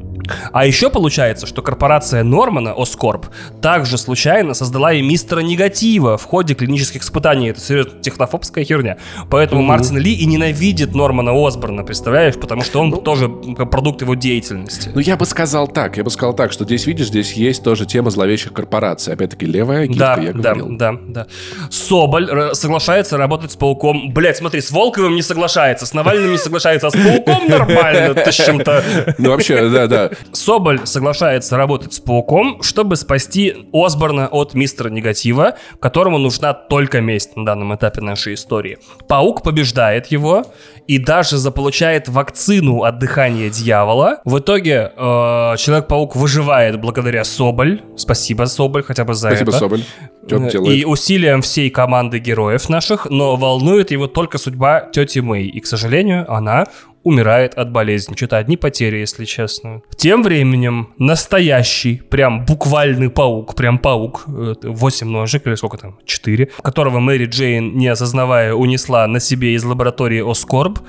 [0.51, 3.27] А еще получается, что корпорация Нормана, Оскорб,
[3.61, 7.49] также случайно создала и мистера Негатива в ходе клинических испытаний.
[7.49, 8.97] Это серьезно технофобская херня.
[9.29, 12.35] Поэтому Мартин Ли и ненавидит Нормана Осборна, представляешь?
[12.35, 14.91] Потому что он тоже продукт его деятельности.
[14.93, 17.85] Ну, я бы сказал так, я бы сказал так, что здесь, видишь, здесь есть тоже
[17.85, 19.13] тема зловещих корпораций.
[19.13, 20.77] Опять-таки, левая гифка, Да, я да, говорил.
[20.77, 21.27] да, да.
[21.69, 24.11] Соболь р- соглашается работать с пауком.
[24.13, 28.13] Блять, смотри, с Волковым не соглашается, с Навальным не соглашается, а с пауком нормально.
[28.13, 28.83] Ты с чем-то...
[29.17, 30.09] Ну, вообще, да, да.
[30.31, 37.35] Соболь соглашается работать с пауком, чтобы спасти Осборна от мистера Негатива, которому нужна только месть
[37.35, 38.77] на данном этапе нашей истории.
[39.07, 40.45] Паук побеждает его
[40.87, 44.21] и даже заполучает вакцину от дыхания дьявола.
[44.25, 47.81] В итоге э, Человек-паук выживает благодаря Соболь.
[47.95, 49.59] Спасибо, Соболь, хотя бы за Спасибо, это.
[49.59, 49.83] Соболь.
[50.27, 55.47] Ты И усилиям всей команды героев наших, но волнует его только судьба тети Мэй.
[55.47, 56.67] И, к сожалению, она
[57.07, 58.15] умирает от болезни.
[58.15, 59.81] Что-то одни потери, если честно.
[59.95, 66.99] Тем временем настоящий, прям буквальный паук, прям паук, 8 ножек или сколько там, 4, которого
[66.99, 70.79] Мэри Джейн, не осознавая, унесла на себе из лаборатории Оскорб,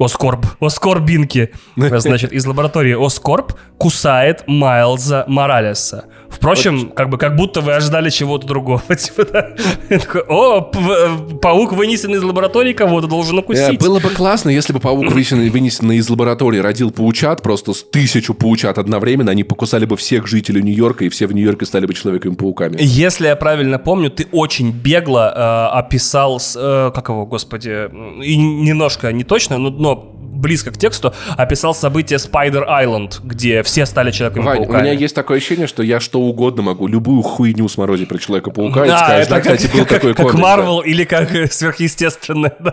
[0.00, 6.06] Оскорб, Оскорбинки, значит, из лаборатории Оскорб кусает Майлза Моралеса.
[6.30, 8.82] Впрочем, как бы как будто вы ожидали чего-то другого.
[8.96, 9.50] Типа, да.
[9.88, 13.80] Такой, О, паук вынесен из лаборатории кого-то должен Э, укусить.
[13.80, 18.34] Было бы классно, если бы паук вынесен, вынесенный из лаборатории родил паучат, просто с тысячу
[18.34, 22.76] паучат одновременно, они покусали бы всех жителей Нью-Йорка, и все в Нью-Йорке стали бы человеками-пауками.
[22.80, 27.88] Если я правильно помню, ты очень бегло э, описал, с, э, как его, господи,
[28.22, 33.86] и немножко не точно, но, но близко к тексту, описал события Spider Island, где все
[33.86, 34.76] стали Вань, человеками-пауками.
[34.76, 38.84] у меня есть такое ощущение, что я что угодно могу, любую хуйню сморозить про Человека-паука
[38.84, 40.42] и Да, скажешь, это да, как, кстати, был как, такой как комикс, да».
[40.56, 42.70] Марвел или как э, сверхъестественное, да.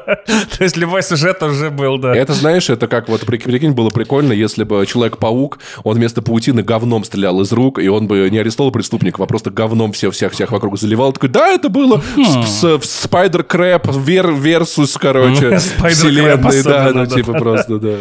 [0.57, 2.15] То есть любой сюжет уже был, да.
[2.15, 6.63] Это, знаешь, это как, вот прик- прикинь, было прикольно, если бы Человек-паук, он вместо паутины
[6.63, 10.33] говном стрелял из рук, и он бы не арестовал преступников, а просто говном всех всех
[10.33, 11.11] всех вокруг заливал.
[11.13, 12.43] Такой, да, это было в, Хм.
[12.45, 17.97] с- в Spider Crab вер, versus, короче, Spider-Crab вселенной, да, ну, типа просто, да.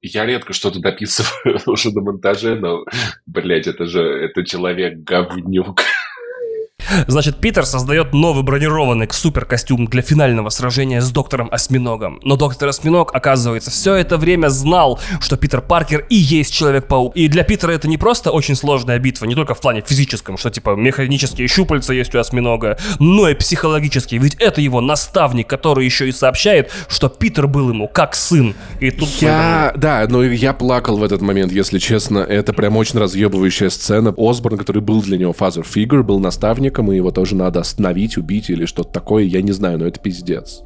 [0.00, 2.84] Я редко что-то дописываю уже на монтаже, но,
[3.26, 5.80] блядь, это же, это человек-говнюк.
[7.06, 12.20] Значит, Питер создает новый бронированный суперкостюм для финального сражения с доктором Осьминогом.
[12.22, 17.14] Но доктор Осьминог, оказывается, все это время знал, что Питер Паркер и есть Человек-паук.
[17.14, 20.50] И для Питера это не просто очень сложная битва, не только в плане физическом, что
[20.50, 24.16] типа механические щупальца есть у Осьминога, но и психологически.
[24.16, 28.54] Ведь это его наставник, который еще и сообщает, что Питер был ему как сын.
[28.80, 29.08] И тут...
[29.20, 32.18] Я, да, но я плакал в этот момент, если честно.
[32.18, 34.14] Это прям очень разъебывающая сцена.
[34.16, 36.18] Осборн, который был для него father figure, был
[36.68, 39.24] наставником, и его тоже надо остановить, убить или что-то такое.
[39.24, 40.62] Я не знаю, но это пиздец.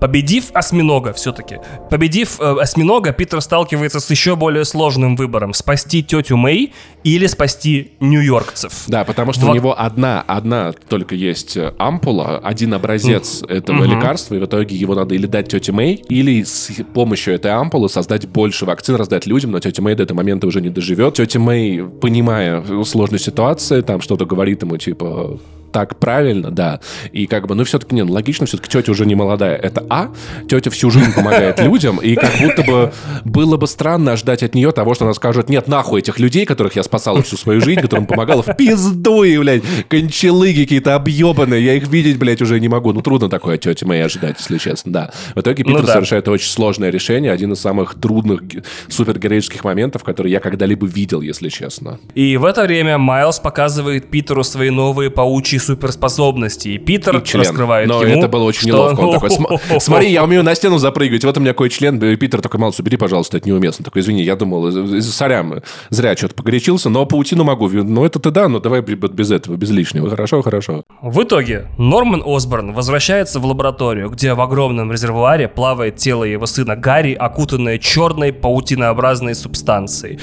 [0.00, 1.58] Победив осьминога все-таки,
[1.90, 5.54] победив э, осьминога, Питер сталкивается с еще более сложным выбором.
[5.54, 6.72] Спасти тетю Мэй
[7.04, 8.84] или спасти нью-йоркцев.
[8.86, 9.52] Да, потому что Вот.
[9.52, 14.76] у него одна, одна только есть э, ампула, один образец этого лекарства, и в итоге
[14.76, 19.26] его надо или дать тете Мэй, или с помощью этой ампулы создать больше вакцин, раздать
[19.26, 21.14] людям, но тетя Мэй до этого момента уже не доживет.
[21.14, 25.38] Тетя Мэй, понимая сложную ситуацию, там что-то говорит ему, типа,
[25.72, 26.80] так правильно, да.
[27.12, 29.56] И как бы, ну, все-таки, не, ну, логично, все-таки тетя уже не молодая.
[29.56, 30.10] Это А.
[30.48, 32.92] Тетя всю жизнь помогает людям, и как будто бы
[33.24, 36.76] было бы странно ждать от нее того, что она скажет, нет, нахуй этих людей, которых
[36.76, 41.74] я спасала всю свою жизнь, которым помогала в пизду, и, блядь, кончалыги какие-то объебанные, я
[41.74, 42.92] их видеть, блядь, уже не могу.
[42.92, 45.10] Ну, трудно такое от тети моей ожидать, если честно, да.
[45.34, 45.92] В итоге Питер Ну да.
[45.94, 51.20] совершает очень сложное решение, один из самых трудных ге- супергероических моментов, которые я когда-либо видел,
[51.20, 51.98] если честно.
[52.14, 56.68] И в это время Майлз показывает Питеру свои новые паучьи суперспособности.
[56.68, 57.42] И Питер И член.
[57.42, 59.00] раскрывает Но ему, это было очень что- неловко.
[59.00, 61.98] Он такой, «См- смотри, я умею на стену запрыгивать, вот у меня какой член.
[62.02, 63.84] И Питер такой, Малс, убери, пожалуйста, это неуместно.
[63.84, 64.70] Такой, извини, я думал,
[65.02, 67.68] сорям, зря что-то погорячился, но паутину могу.
[67.68, 70.10] Ну, это ты да, но давай без этого, без лишнего.
[70.10, 70.84] Хорошо, хорошо.
[71.00, 76.76] В итоге Норман Осборн возвращается в лабораторию, где в огромном резервуаре плавает тело его сына
[76.76, 80.18] Гарри, окутанное черной паутинообразной субстанцией.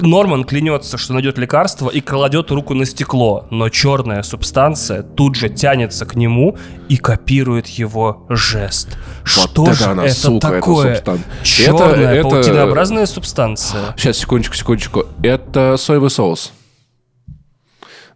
[0.00, 4.64] Норман клянется, что найдет лекарство и кладет руку на стекло, но черная субстанция
[5.02, 6.56] тут же тянется к нему
[6.88, 8.88] и копирует его жест.
[9.36, 10.96] Вот что это же она, это сука, такое?
[10.96, 13.94] субстан- Черная Это- это- паутинообразная субстанция.
[13.96, 15.04] Сейчас, секундочку, секундочку.
[15.22, 16.52] Это соевый соус.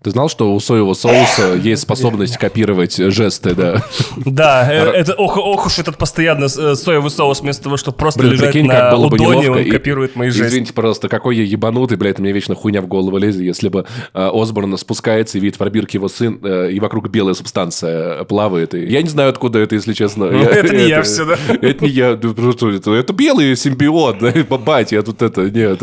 [0.01, 3.83] Ты знал, что у соевого соуса есть способность копировать жесты, да?
[4.17, 8.21] Да, э, это ох, ох уж этот постоянно э, соевый соус вместо того, чтобы просто
[8.21, 9.51] Блин, лежать прикинь, на как было бы ладони, неловко.
[9.51, 10.47] он И- копирует мои жесты.
[10.47, 14.31] Извините, пожалуйста, какой я ебанутый, блядь, мне вечно хуйня в голову лезет, если бы э,
[14.33, 18.75] Осборн спускается и видит в пробирке его сын, э, и вокруг белая субстанция плавает.
[18.75, 20.31] И я не знаю, откуда это, если честно.
[20.31, 21.37] Ну, это не я всё, да?
[21.61, 22.15] Это не я.
[22.15, 25.81] да, просто Это, это белый симбиот, да, бабать, я тут это, нет.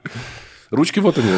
[0.70, 1.30] Ручки вот они.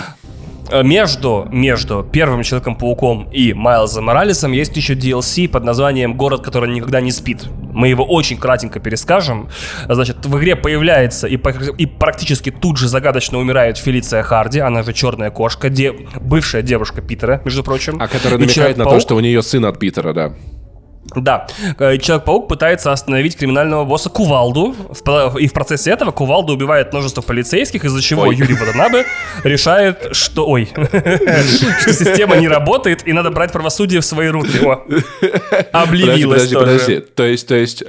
[0.73, 6.70] Э, Между, между первым Человеком-пауком и Майлзом Моралесом есть еще DLC под названием «Город, который
[6.73, 7.45] никогда не спит».
[7.73, 9.49] Мы его очень кратенько перескажем.
[9.89, 11.39] Значит, в игре появляется и,
[11.79, 17.03] и практически тут же загадочно умирает Фелиция Харди, она же черная кошка, де- бывшая девушка
[17.03, 17.97] Питера, между прочим.
[18.01, 20.35] А которая намекает на то, что у нее сын от Питера, да.
[21.17, 21.47] Да,
[21.79, 24.75] Э, Человек-паук пытается остановить криминального босса Кувалду,
[25.39, 28.37] и в процессе этого Кувалда убивает множество полицейских, из-за чего Ой.
[28.37, 29.05] Юрий Ватанабе
[29.45, 30.47] решает, что...
[30.49, 34.59] Ой, что система не работает, и надо брать правосудие в свои руки.
[34.59, 34.85] О,
[36.55, 37.01] Подожди, подожди.
[37.01, 37.83] То есть, то есть,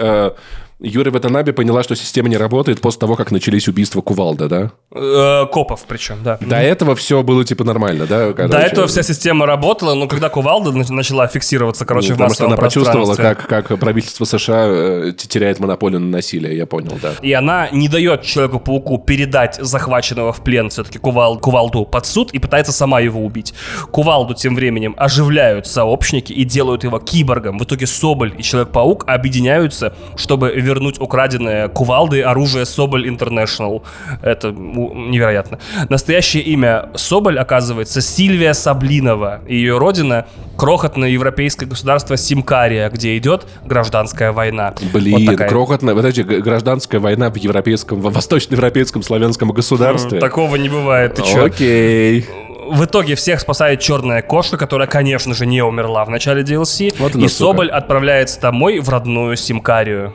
[0.83, 4.71] Юрий Ватанаби поняла, что система не работает после того, как начались убийства Кувалда, да?
[4.93, 6.37] Э, Копов причем, да.
[6.41, 8.33] До этого все было типа нормально, да?
[8.33, 12.45] До этого вся система работала, но когда Кувалда нач- начала фиксироваться, короче, в Потому что
[12.47, 17.13] она почувствовала, как, как правительство США э, теряет монополию на насилие, я понял, да.
[17.21, 22.39] И она не дает Человеку-пауку передать захваченного в плен все-таки Кувал, Кувалду под суд и
[22.39, 23.53] пытается сама его убить.
[23.91, 27.57] Кувалду тем временем оживляют сообщники и делают его киборгом.
[27.57, 33.83] В итоге Соболь и Человек-паук объединяются, чтобы вернуть украденное Кувалды оружие Соболь Интернешнл.
[34.21, 35.59] Это невероятно.
[35.89, 39.41] Настоящее имя Соболь, оказывается, Сильвия Саблинова.
[39.47, 40.25] Ее родина—
[40.57, 44.73] крохотное европейское государство Симкария, где идет гражданская война.
[44.93, 45.49] Блин, Вот такая.
[45.49, 50.19] крохотная, подожди, гражданская война в европейском, в восточноевропейском славянском государстве.
[50.19, 51.45] Такого не бывает, ты чё?
[51.45, 52.25] Окей.
[52.69, 56.93] В итоге всех спасает черная кошка, которая, конечно же, не умерла в начале DLC.
[56.97, 57.29] Вот и сука.
[57.29, 60.13] Соболь отправляется домой в родную Симкарию.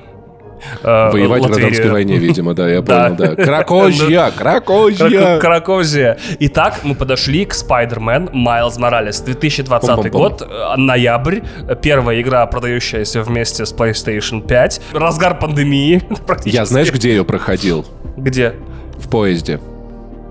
[0.82, 1.48] Э, Воевать в Латверию.
[1.68, 3.34] гражданской войне, видимо, да, я понял, да.
[3.36, 5.06] Кракозья, кракозья.
[5.08, 6.18] Крако- Кракозия.
[6.40, 9.24] Итак, мы подошли к Spider-Man Miles Morales.
[9.24, 10.20] 2020 Пум-пум-пум.
[10.20, 11.40] год, э, ноябрь.
[11.82, 14.80] Первая игра, продающаяся вместе с PlayStation 5.
[14.92, 16.02] Разгар пандемии.
[16.26, 16.56] практически.
[16.56, 17.84] Я знаешь, где ее проходил?
[18.16, 18.54] Где?
[18.98, 19.60] В поезде.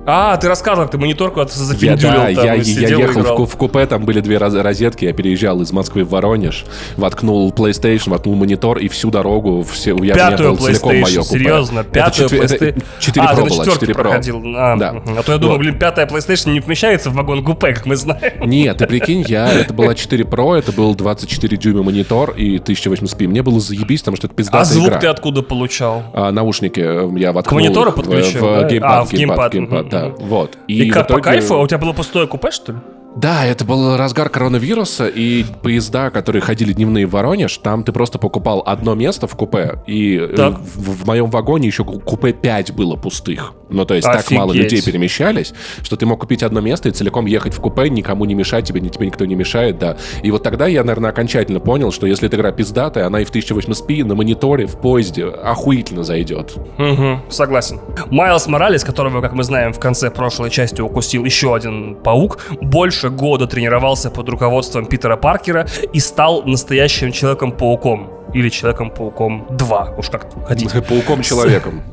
[0.10, 3.46] А, ты рассказывал, как ты монитор куда-то Я, зафиндюлил да, там я, я ехал в,
[3.46, 6.64] в купе, там были две розетки, я переезжал из Москвы в Воронеж,
[6.96, 11.24] воткнул PlayStation, воткнул монитор, и всю дорогу все, я, Пятую был целиком мое купе.
[11.24, 12.82] серьезно, пятую PlayStation.
[13.00, 14.02] 4 а, Pro была, четверке 4 Pro.
[14.02, 14.44] проходил.
[14.56, 15.04] А, Да.
[15.18, 15.60] а то я думал, Вот.
[15.60, 18.50] блин, пятая PlayStation не вмещается в вагон купе, как мы знаем.
[18.50, 23.28] Нет, ты прикинь, я, это была 4 Pro, это был 24 дюйма монитор и 1080p.
[23.28, 25.00] Мне было заебись, потому что это пиздатая А звук игра.
[25.00, 26.04] ты откуда получал?
[26.14, 28.70] А, наушники э, я воткнул монитору их в- подключил, в, да?
[28.70, 30.16] геймпад, А, в геймпад, геймпад, геймпад, мгм, да, мгм.
[30.28, 30.58] вот.
[30.68, 31.56] И, в как, по итоге- кайфу?
[31.56, 32.78] А у тебя было пустое купе, что ли?
[33.18, 38.20] Да, это был разгар коронавируса, и поезда, которые ходили дневные в Воронеж, там ты просто
[38.20, 40.60] покупал одно место в купе, и э, Так.
[40.60, 43.54] в, в моем вагоне еще ку- купе 5 было пустых.
[43.70, 44.72] Ну, то есть так мало Офигеть.
[44.72, 45.54] людей перемещались,
[45.84, 48.80] что ты мог купить одно место и целиком ехать в купе, никому не мешать, тебе,
[48.82, 49.98] ни- тебе никто не мешает, да.
[50.22, 53.32] И вот тогда я, наверное, окончательно понял, что если эта игра пиздатая, она и в
[53.32, 56.56] 1080p на мониторе, в поезде охуительно зайдет.
[56.78, 57.80] Угу, согласен.
[58.12, 63.07] Майлз Моралес, которого, как мы знаем, в конце прошлой части укусил еще один паук, больше
[63.10, 68.12] года тренировался под руководством Питера Паркера и стал настоящим Человеком-пауком.
[68.34, 70.82] Или Человеком-пауком 2, уж как хотите.
[70.82, 71.84] Пауком-человеком.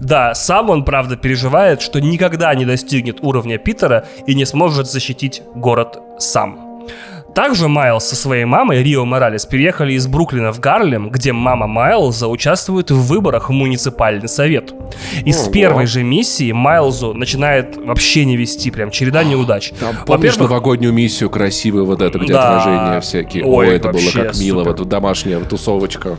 [0.00, 5.42] Да, сам он, правда, переживает, что никогда не достигнет уровня Питера и не сможет защитить
[5.54, 6.72] город сам.
[7.34, 12.28] Также Майлз со своей мамой, Рио Моралес, переехали из Бруклина в Гарлем, где мама Майлза
[12.28, 14.74] участвует в выборах в муниципальный совет.
[15.24, 19.72] И с первой же миссии Майлзу начинает вообще не вести, прям череда неудач.
[19.80, 22.58] Там, помнишь новогоднюю миссию красивую вот это, где Да.
[22.60, 23.44] отражения всякие?
[23.46, 24.76] Ой, Ой, это было как мило, супер.
[24.76, 26.18] вот домашняя тусовочка.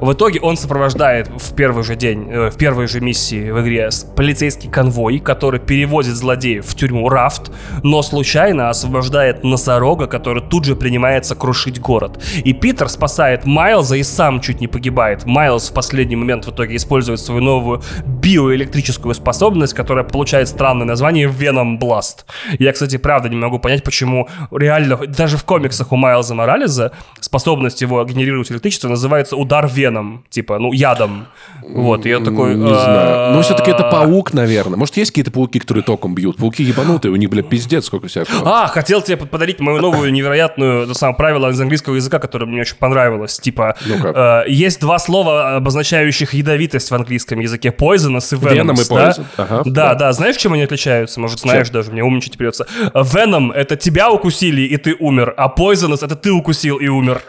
[0.00, 3.88] В итоге он сопровождает в первый же день, э, в первой же миссии в игре
[4.16, 7.50] полицейский конвой, который перевозит злодеев в тюрьму Рафт,
[7.82, 12.22] но случайно освобождает носорога, который тут же принимается крушить город.
[12.44, 15.26] И Питер спасает Майлза и сам чуть не погибает.
[15.26, 21.28] Майлз в последний момент в итоге использует свою новую биоэлектрическую способность, которая получает странное название
[21.28, 22.24] Venom Blast.
[22.58, 27.80] Я, кстати, правда не могу понять, почему реально, даже в комиксах у Майлза Морализа способность
[27.82, 31.26] его генерировать электричество называется удар веном, типа, ну, ядом.
[31.62, 32.54] Вот, я такой...
[32.54, 33.34] Не знаю.
[33.34, 34.76] Ну, все-таки это «А, паук, наверное.
[34.76, 36.36] Может, есть какие-то пауки, которые током бьют?
[36.36, 38.42] Пауки ебанутые, у них, бля, пиздец, сколько всякого.
[38.44, 42.62] А, хотел тебе подарить мою новую невероятную, это самое правило из английского языка, которое мне
[42.62, 43.38] очень понравилось.
[43.38, 44.44] Типа, Ну-ка.
[44.46, 47.68] э, есть два слова, обозначающих ядовитость в английском языке.
[47.76, 48.74] Poisonous и venomous.
[48.74, 49.10] Venom и да?
[49.10, 49.94] poison, ага, да, да.
[49.94, 51.20] да, Знаешь, чем они отличаются?
[51.20, 52.66] Может, знаешь даже, мне умничать придется.
[52.94, 57.22] Venom— это тебя укусили, и ты умер, а Poisonous— это ты укусил и умер.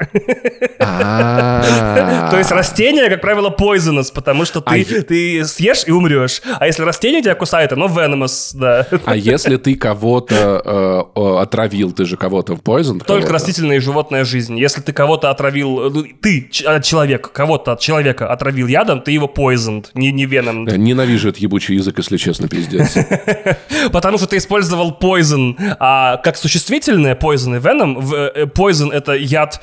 [0.80, 2.28] А.
[2.32, 6.42] То есть растение, как правило, poisonous, потому что ты, А ты съешь и умрешь.
[6.60, 8.88] А если растение тебя кусает, оно venomous, да.
[9.06, 12.62] А если ты кого-то э, отравил, ты же кого-то в
[13.00, 13.08] poison?
[13.08, 13.34] Только кого-то?
[13.34, 14.58] растительная и животная жизнь.
[14.58, 19.28] Если ты кого-то отравил, ну, ты, а, человек, кого-то от человека отравил ядом, ты его
[19.28, 20.68] poisoned, не, не веном.
[20.68, 22.96] Я ненавижу этот ебучий язык, если честно, пиздец.
[23.92, 29.62] Потому что ты использовал poison, а как существительное poison и venom, э, poison это яд,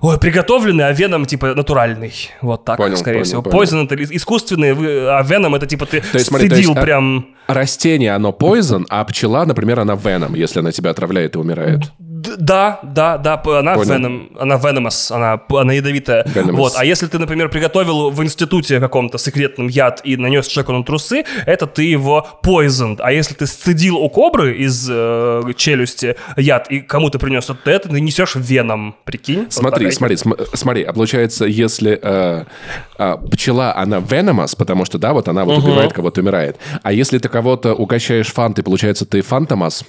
[0.00, 2.12] ой, приготовленный, а venom типа натуральный.
[2.42, 3.42] Вот так, Понял, скорее понял, всего.
[3.42, 3.58] понял.
[3.58, 7.26] Poison это искусственный, а venom это типа ты есть, смотри, то сцедил есть, а- прям...
[7.46, 11.90] Растение, оно poison, а пчела, например, она venom, если она тебя отравляет и умирает.
[12.20, 13.94] Да, да, да, она Понял.
[13.94, 16.24] venom, она venomous, она, она ядовитая.
[16.24, 16.56] Venomous.
[16.56, 20.84] Вот, а если ты, например, приготовил в институте каком-то секретном яд и нанес человеку на
[20.84, 22.98] трусы, это ты его poisoned.
[23.00, 27.88] А если ты сцедил у кобры из э, челюсти яд и кому-то принес, то это
[27.88, 29.44] ты несешь веном, прикинь?
[29.44, 32.44] Вот Смотри, такая смотри, см- смотри, а получается, если э,
[32.98, 36.56] а, пчела, она venomous, потому что, да, вот она вот убивает кого-то, умирает.
[36.82, 39.84] А если ты кого-то угощаешь фантой, получается, ты фантомас?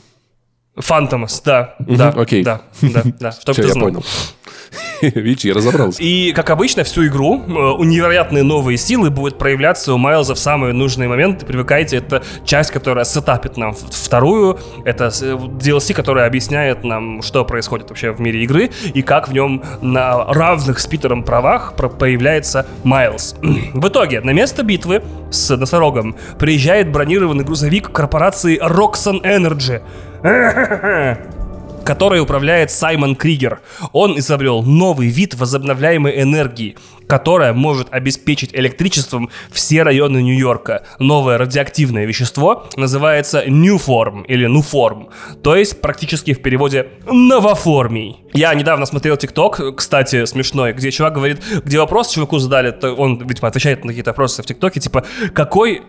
[0.77, 2.43] Фантомас, да, да, окей.
[2.43, 3.87] да, да, да, чтоб Все, ты я знал.
[3.87, 4.05] понял.
[5.01, 6.01] Видите, я разобрался.
[6.01, 10.39] И, как обычно, всю игру э, у невероятные новые силы будут проявляться у Майлза в
[10.39, 11.45] самые нужные моменты.
[11.45, 14.59] Привыкайте, это часть, которая сетапит нам вторую.
[14.85, 19.33] Это э, DLC, которая объясняет нам, что происходит вообще в мире игры и как в
[19.33, 23.35] нем на равных с Питером правах появляется Майлз.
[23.73, 29.81] В итоге, на место битвы с носорогом приезжает бронированный грузовик корпорации Roxxon Energy.
[31.83, 33.61] которой управляет Саймон Кригер.
[33.91, 36.77] Он изобрел новый вид возобновляемой энергии,
[37.11, 40.85] которая может обеспечить электричеством все районы Нью-Йорка.
[40.97, 45.09] Новое радиоактивное вещество называется Newform или Nuform,
[45.43, 48.21] то есть практически в переводе новоформий.
[48.33, 53.17] Я недавно смотрел ТикТок, кстати, смешной, где чувак говорит, где вопрос чуваку задали, то он,
[53.27, 55.03] видимо, отвечает на какие-то вопросы в ТикТоке, типа,
[55.33, 55.81] какой,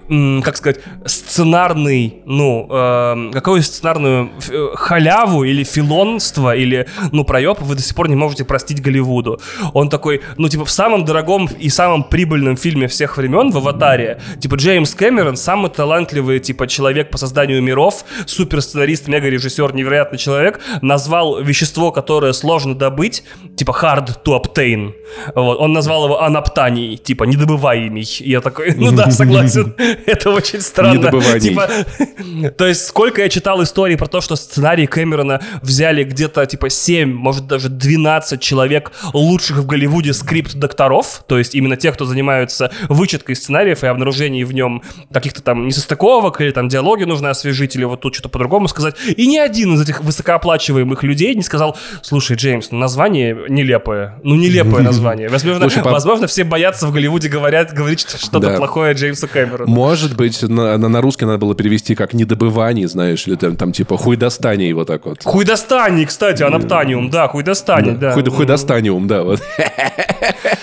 [0.43, 7.77] как сказать, сценарный, ну, эм, какую сценарную э, халяву или филонство или, ну, проеб вы
[7.77, 9.41] до сих пор не можете простить Голливуду.
[9.73, 14.19] Он такой, ну, типа, в самом дорогом и самом прибыльном фильме всех времен, в «Аватаре»,
[14.41, 20.61] типа, Джеймс Кэмерон, самый талантливый, типа, человек по созданию миров, супер сценарист, мега-режиссер, невероятный человек,
[20.81, 23.25] назвал вещество, которое сложно добыть,
[23.57, 24.93] типа, hard to obtain.
[25.35, 25.59] Вот.
[25.61, 28.03] Он назвал его анаптаний, типа, недобываемый.
[28.21, 29.75] И я такой, ну да, согласен,
[30.07, 31.11] это очень странно.
[31.39, 31.69] Типа,
[32.57, 37.13] то есть, сколько я читал историй про то, что сценарий Кэмерона взяли где-то, типа, 7,
[37.13, 43.37] может, даже 12 человек лучших в Голливуде скрипт-докторов, то есть именно тех, кто занимаются вычеткой
[43.37, 44.83] сценариев и обнаружением в нем
[45.13, 48.95] каких-то там несостыковок, или там диалоги нужно освежить, или вот тут что-то по-другому сказать.
[49.17, 54.19] И ни один из этих высокооплачиваемых людей не сказал, слушай, Джеймс, ну, название нелепое.
[54.23, 55.29] Ну, нелепое название.
[55.29, 58.57] Возможно, Слушай, возможно все боятся в Голливуде говорят, говорить что-то Да.
[58.57, 59.71] плохое Джеймса Кэмерона.
[59.71, 63.73] Может быть, на, на, на русский надо было перевести как недобывание, знаешь, или там, там
[63.73, 65.23] типа хуй достание вот так вот.
[65.25, 68.13] Хуйдостаний, кстати, анаптаниум, да, хуйдостаний, да.
[68.13, 69.43] Хуй, хуй достаниум, да, вот.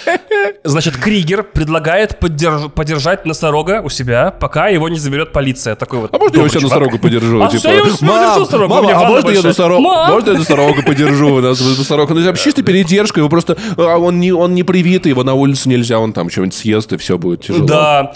[0.64, 5.76] Значит, Кригер предлагает поддерж- подержать носорога у себя, пока его не заберет полиция.
[5.76, 6.14] Такой вот.
[6.14, 6.80] А можно я себя чувак.
[6.80, 7.42] носорога подержу?
[7.42, 9.44] А типа, я его «Мам, подержу носорога, у мама, а можно я большая».
[9.44, 9.82] носорога?
[9.82, 11.36] Можно я носорога подержу?
[11.36, 12.10] У нас носорог.
[12.10, 13.58] Ну, там чисто передержка, его просто...
[13.78, 16.98] а, Он не, он не привитый, его на улицу нельзя, он там что-нибудь съест, и
[16.98, 17.66] все будет тяжело.
[17.66, 18.14] Да,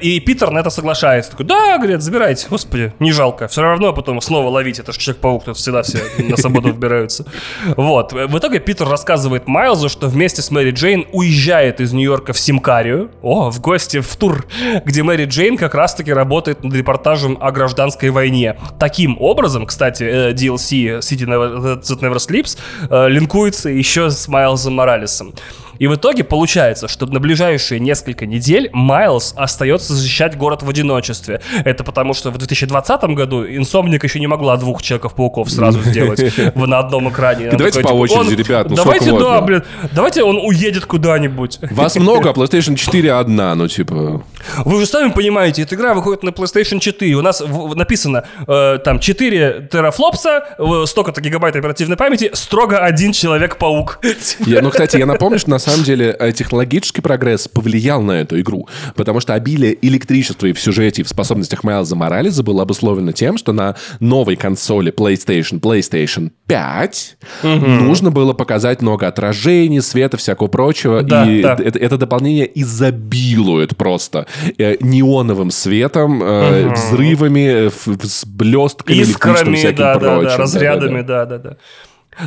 [0.00, 1.30] и Питер на это соглашается.
[1.30, 3.46] Такой, да, говорят, забирайте, господи, не жалко.
[3.48, 7.24] Все равно потом снова ловить, это же Человек-паук, тут всегда все на свободу выбираются.
[7.76, 12.38] Вот, в итоге Питер рассказывает Майлзу, что вместе с Мэри Джейн уезжает из Нью-Йорка в
[12.38, 14.46] Симкарию, о, в гости в тур,
[14.84, 18.56] где Мэри Джейн как раз-таки работает над репортажем о гражданской войне.
[18.78, 22.58] Таким образом, кстати, э, DLC City That Never Sleeps
[22.90, 25.34] э, линкуется еще с Майлзом Моралесом.
[25.78, 31.40] И в итоге получается, что на ближайшие несколько недель Майлз остается защищать город в одиночестве.
[31.64, 36.22] Это потому, что в 2020 году Инсомник еще не могла двух Человеков-пауков сразу сделать
[36.54, 37.50] на одном экране.
[37.50, 39.62] Давайте по типа, очереди, ребят, ну Давайте, да, блин,
[39.92, 41.58] давайте он уедет куда-нибудь.
[41.70, 44.22] Вас много, а PlayStation 4 одна, ну типа...
[44.64, 47.14] Вы же сами понимаете, эта игра выходит на PlayStation 4.
[47.14, 53.12] У нас в- написано э, там 4 терафлопса, э, столько-то гигабайт оперативной памяти, строго один
[53.12, 54.00] Человек-паук.
[54.46, 58.40] Я, ну, кстати, я напомню, что на самом деле э, технологический прогресс повлиял на эту
[58.40, 63.12] игру, потому что обилие электричества и в сюжете, и в способностях Майлза Морализа было обусловлено
[63.12, 70.48] тем, что на новой консоли PlayStation, PlayStation 5 нужно было показать много отражений, света, всякого
[70.48, 71.56] прочего, Да, и да.
[71.58, 74.26] Это, это дополнение изобилует просто
[74.80, 81.56] неоновым светом, э, взрывами, э, взблестками, электричеством, Искрами, да, да, да, разрядами, да, да, да.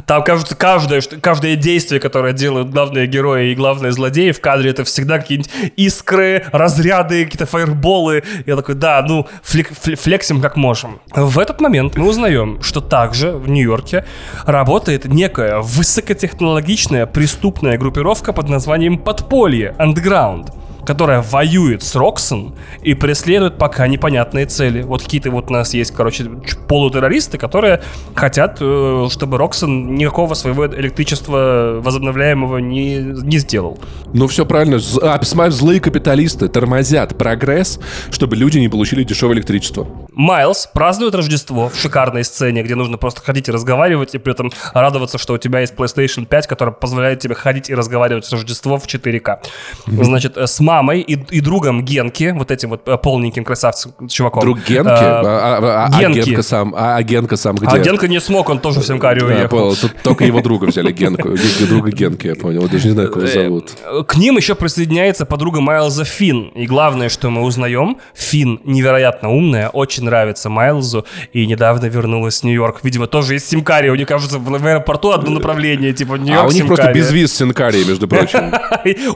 [0.06, 4.84] Там, кажется, каждое, каждое действие, которое делают главные герои и главные злодеи в кадре, это
[4.84, 8.24] всегда какие-нибудь искры, разряды, какие-то фаерболы.
[8.46, 11.00] Я такой, да, ну, флек- фле- флексим как можем.
[11.16, 14.06] В этот момент мы узнаем, что также в Нью-Йорке
[14.46, 20.50] работает некая высокотехнологичная преступная группировка под названием «Подполье» Underground
[20.88, 24.84] которая воюет с Роксон и преследует пока непонятные цели.
[24.84, 26.32] Вот какие-то вот у нас есть, короче,
[26.70, 27.82] полутеррористы, которые
[28.16, 33.78] хотят, э, чтобы Роксон никакого своего электричества возобновляемого не, не сделал.
[34.14, 34.80] Ну, все правильно.
[35.02, 40.07] А, злые капиталисты тормозят прогресс, чтобы люди не получили дешевое электричество.
[40.22, 44.52] Майлз празднует Рождество в шикарной сцене, где нужно просто ходить и разговаривать, и при этом
[44.74, 48.80] радоваться, что у тебя есть PlayStation 5, которая позволяет тебе ходить и разговаривать с Рождество
[48.80, 49.38] в 4К.
[49.86, 54.42] Значит, э, с мамой и, и другом Генки, вот этим вот э, полненьким красавцем, чуваком.
[54.42, 54.90] Друг Генки?
[54.90, 56.20] Э, А, а- а Генки.
[56.30, 57.68] Генка сам, а, а Генка сам где?
[57.68, 59.50] А Генка не смог, он тоже в Симкаре уехал.
[59.50, 59.76] понял.
[59.76, 61.30] Тут только его друга взяли, Генку.
[61.30, 62.62] Ген- Друга Генки, я понял.
[62.62, 63.72] Вот Даже не знаю, как его зовут.
[64.08, 66.48] К ним еще присоединяется подруга Майлза Финн.
[66.56, 72.44] И главное, что мы узнаем, Финн невероятно умная, очень нравится Майлзу и недавно вернулась в
[72.44, 72.80] Нью-Йорк.
[72.84, 73.90] Видимо, тоже из Симкари.
[73.90, 76.98] У них, кажется, в в аэропорту одно направление, типа Нью-Йорк, А у них просто Симкари.
[77.00, 78.52] безвиз с Синкарией, между прочим.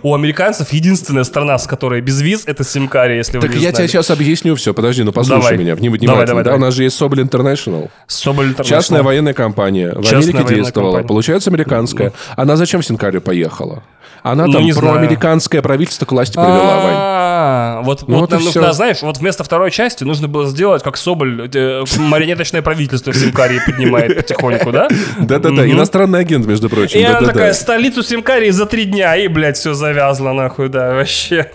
[0.04, 3.88] У американцев единственная страна, с которой без виз, это Симкари, если вы Так я тебе
[3.88, 4.74] сейчас объясню все.
[4.74, 6.12] Подожди, ну послушай меня внимательно.
[6.12, 6.60] Давай, давай, да, давай.
[6.60, 7.90] у нас же есть Соболь Интернешнл.
[8.08, 8.78] Соболь Интернешнл.
[8.78, 9.94] Частная военная компания.
[9.96, 11.02] В Америке действовала.
[11.04, 12.12] Получается, американская.
[12.36, 13.84] Она зачем в Синкарию поехала?
[14.24, 14.94] Она Ну, там не знаю.
[14.96, 16.94] проамериканское правительство к власти привела, Вань.
[16.94, 18.60] А, вот, Ну вот вот нам всё.
[18.60, 23.16] нужно, знаешь, вот вместо второй части нужно было сделать, как Соболь э, марионеточное правительство в
[23.16, 24.88] Симкарии поднимает потихоньку, да?
[25.20, 27.00] Да-да-да, иностранный агент, между прочим.
[27.00, 31.50] И она такая, столицу Симкарии за три дня, и, блядь, все завязано, нахуй, да, вообще.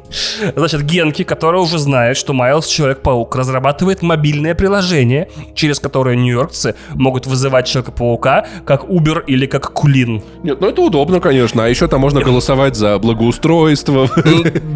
[0.56, 7.26] Значит, Генки, который уже знает, что Майлз Человек-паук разрабатывает мобильное приложение, через которое нью-йоркцы могут
[7.26, 10.22] вызывать Человека-паука как Uber или как Кулин.
[10.42, 11.64] Нет, ну это удобно, конечно.
[11.64, 14.08] А еще там можно голосовать за благоустройство.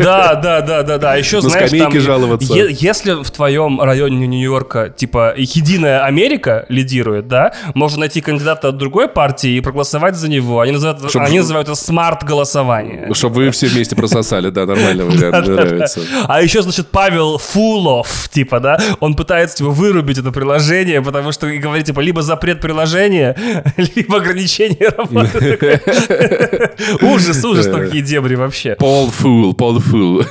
[0.01, 1.15] Да, да, да, да, да.
[1.17, 2.01] Еще, На знаешь, там...
[2.01, 2.53] жаловаться.
[2.55, 9.09] если в твоем районе Нью-Йорка, типа, Единая Америка лидирует, да, можно найти кандидата от другой
[9.09, 10.61] партии и проголосовать за него.
[10.61, 13.13] Они называют, они называют это смарт-голосование.
[13.15, 16.01] Чтобы вы все вместе прососали, да, нормально, мне нравится.
[16.27, 21.47] А еще, значит, Павел Фулов, типа, да, он пытается, типа, вырубить это приложение, потому что
[21.47, 23.37] говорит, типа, либо запрет приложения,
[23.77, 25.81] либо ограничение работы.
[27.21, 27.79] Ужас, ужас, Да.
[27.81, 28.75] какие дебри вообще.
[28.77, 30.25] Пол Фул, Пол Фул.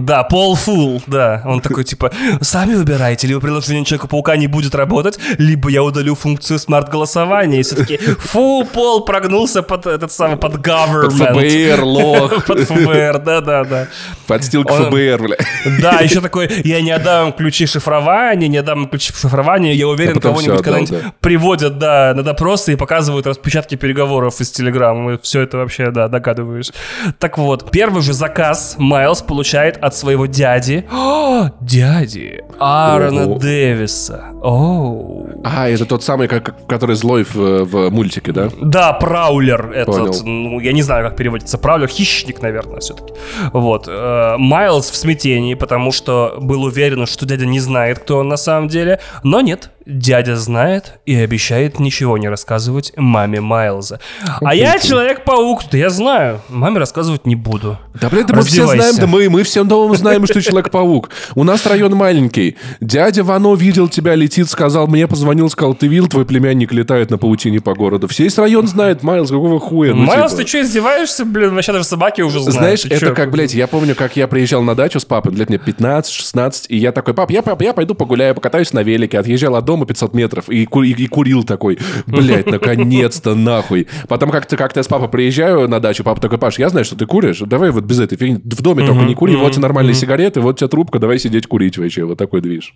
[0.00, 1.42] Да, Пол Фул, да.
[1.44, 2.10] Он такой, типа,
[2.40, 7.60] сами выбирайте, либо приложение Человека-паука не будет работать, либо я удалю функцию смарт-голосования.
[7.60, 11.02] И все таки фу, Пол прогнулся под этот самый, под government.
[11.32, 12.44] Под ФБР, лох.
[12.46, 13.88] Под ФБР, да-да-да.
[14.26, 15.36] Подстилка ФБР, бля.
[15.80, 20.20] Да, еще такой, я не отдам ключи шифрования, не отдам ключи шифрования, я уверен, А
[20.20, 21.12] кого-нибудь когда-нибудь да.
[21.20, 25.18] приводят, да, на допросы и показывают распечатки переговоров из Телеграма.
[25.22, 26.70] Все это вообще, да, догадываешь.
[27.18, 30.84] Так вот, первый же заказ Майлз получает от своего дяди.
[30.92, 33.38] О, дяди Аарона.
[33.38, 34.26] Дэвиса.
[34.42, 35.28] Оу.
[35.44, 38.48] А, это тот самый, как- который злой в, в мультике, да?
[38.60, 40.14] Да, праулер этот, Понял.
[40.24, 43.12] ну, я не знаю, как переводится, праулер, хищник, наверное, все-таки.
[43.52, 43.86] Вот.
[43.88, 48.36] э, Майлз в смятении, потому что был уверен, что дядя не знает, кто он на
[48.36, 54.00] самом деле, но нет, дядя знает и обещает ничего не рассказывать маме Майлза.
[54.40, 57.78] А я Человек-паук, да я знаю, маме рассказывать не буду.
[58.00, 61.10] Да, блядь, да мы все знаем, да мы, мы всем домом знаем, что Человек-паук.
[61.34, 62.56] У нас район маленький.
[62.80, 67.18] Дядя Вано видел тебя, летит, сказал, мне позвонил, сказал, ты видел, твой племянник летает на
[67.18, 68.08] паутине по городу.
[68.18, 69.94] Весь район знает, Майлз, какого хуя?
[69.94, 70.42] Ну, Майлз, типа.
[70.42, 71.24] ты что, издеваешься?
[71.24, 72.54] Блин, вообще даже собаки уже знают.
[72.54, 73.14] Знаешь, Ты это чё?
[73.14, 76.76] как, блядь, я помню, как я приезжал на дачу с папой, лет мне 15-16, и
[76.76, 80.14] я такой, пап, я, пап, я пойду погуляю, покатаюсь на велике, отъезжал от дома 500
[80.14, 83.86] метров и, ку- и- и курил такой, блядь, наконец-то, нахуй.
[84.08, 86.96] Потом как-то как я с папой приезжаю на дачу, папа такой, Паш, я знаю, что
[86.96, 89.94] ты куришь, давай вот без этой фигни, в доме только не кури, вот тебе нормальные
[89.94, 92.74] сигареты, вот тебе трубка, давай сидеть курить вообще, вот такой движ.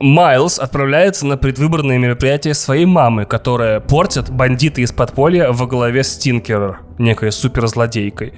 [0.00, 6.18] Майлз отправляется на предвыборные мероприятия своей мамы, которая портит бандиты из подполья во главе с
[6.18, 8.34] Тинкерер, некой суперзлодейкой.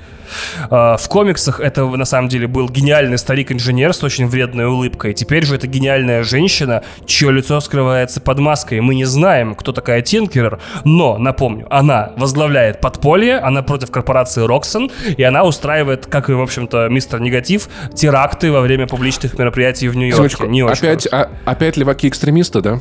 [0.70, 5.14] А, В комиксах это на самом деле был гениальный старик-инженер с очень вредной улыбкой.
[5.14, 8.80] Теперь же это гениальная женщина, чье лицо скрывается под маской.
[8.80, 14.90] Мы не знаем, кто такая Тинкерер, но, напомню, она возглавляет подполье, она против корпорации Роксон,
[15.16, 19.96] и она устраивает, как и, в общем-то, мистер Негатив, теракты во время публичных мероприятий в
[19.96, 20.46] Нью-Йорке.
[20.46, 22.80] Не очень опять, а- опять леваки-экстремисты, да?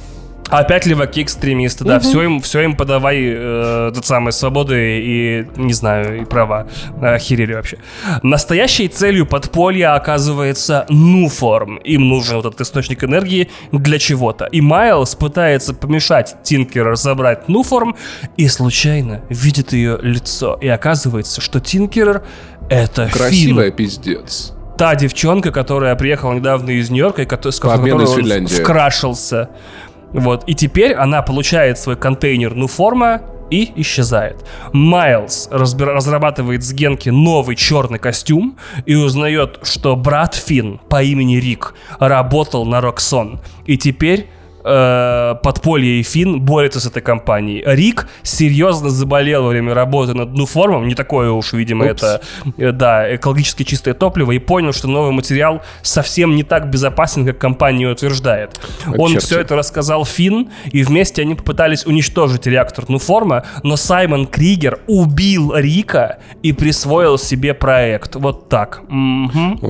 [0.50, 5.74] Опять леваки экстремисты, да, все им, все им подавай э, тот самый свободы и, не
[5.74, 6.68] знаю, и права.
[7.02, 7.78] Охерели вообще.
[8.22, 11.78] Настоящей целью подполья оказывается Нуформ.
[11.78, 14.46] Им нужен вот этот источник энергии для чего-то.
[14.46, 17.96] И Майлз пытается помешать Тинкеру забрать Нуформ
[18.38, 20.60] и случайно видит ее лицо.
[20.62, 22.24] И оказывается, что Тинкерер
[22.70, 23.10] это.
[23.12, 24.54] Красивая пиздец.
[24.78, 29.50] Та девчонка, которая приехала недавно из Нью-Йорка, и с которой он вкрашился.
[30.12, 30.44] Вот.
[30.48, 34.46] И теперь она получает свой контейнер Нуформа и исчезает.
[34.74, 41.38] Майлз разбира- разрабатывает с Генки новый черный костюм и узнает, что брат Финн по имени
[41.38, 43.40] Рик работал на Роксон.
[43.66, 44.28] И теперь
[44.66, 47.64] э, подполье и Финн борются с этой компанией.
[47.66, 52.02] Рик серьезно заболел во время работы над Нуформом, не такое уж, видимо, Упс.
[52.04, 52.22] это,
[52.58, 57.38] э, да, экологически чистое топливо, и понял, что новый материал совсем не так безопасен, как
[57.38, 58.60] компания утверждает.
[58.98, 59.26] Он черти.
[59.26, 65.56] все это рассказал Финн, и вместе они попытались уничтожить реактор Нуформа, но Саймон Кригер убил
[65.56, 68.16] Рика и присвоил себе проект.
[68.16, 68.82] Вот так.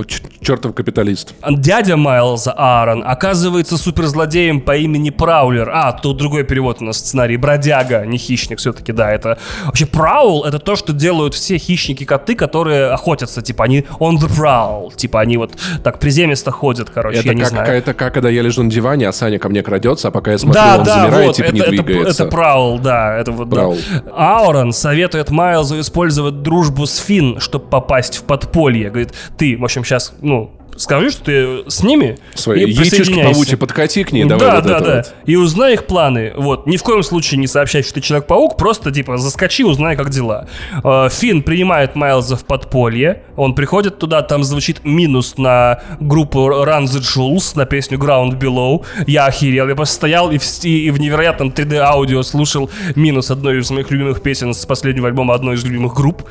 [0.07, 1.33] Ч- чертов капиталист.
[1.49, 5.69] Дядя Майлза Аарон оказывается суперзлодеем по имени Праулер.
[5.73, 7.37] А, тут другой перевод у нас в сценарии.
[7.37, 9.11] Бродяга, не хищник все-таки, да.
[9.11, 13.41] Это вообще Праул это то, что делают все хищники-коты, которые охотятся.
[13.41, 14.95] Типа они on the prowl.
[14.95, 17.73] Типа они вот так приземисто ходят, короче, Это я не как, знаю.
[17.77, 20.37] это как, когда я лежу на диване, а Саня ко мне крадется, а пока я
[20.37, 22.23] смотрю, Да, он да, замирает, вот, типа это, не двигается.
[22.23, 23.55] это Праул, да, это вот, да.
[23.55, 23.77] Праул.
[24.15, 28.89] Аурон советует Майлзу использовать дружбу с Финн, чтобы попасть в подполье.
[28.89, 33.55] Говорит, ты, в общем, сейчас, ну, скажи, что ты с ними Свои и яичишки паучьи
[33.55, 34.95] подкати к ней, давай да, вот да, да.
[34.97, 35.13] вот.
[35.25, 36.33] И узнай их планы.
[36.35, 36.67] Вот.
[36.67, 40.47] Ни в коем случае не сообщай, что ты Человек-паук, просто, типа, заскочи, узнай, как дела.
[40.83, 43.23] Э, Финн принимает Майлза в подполье.
[43.35, 48.85] Он приходит туда, там звучит минус на группу Run the Jewels, на песню Ground Below.
[49.07, 49.67] Я охерел.
[49.67, 53.89] Я просто стоял и в, сти- и в невероятном 3D-аудио слушал минус одной из моих
[53.91, 56.23] любимых песен с последнего альбома одной из любимых групп.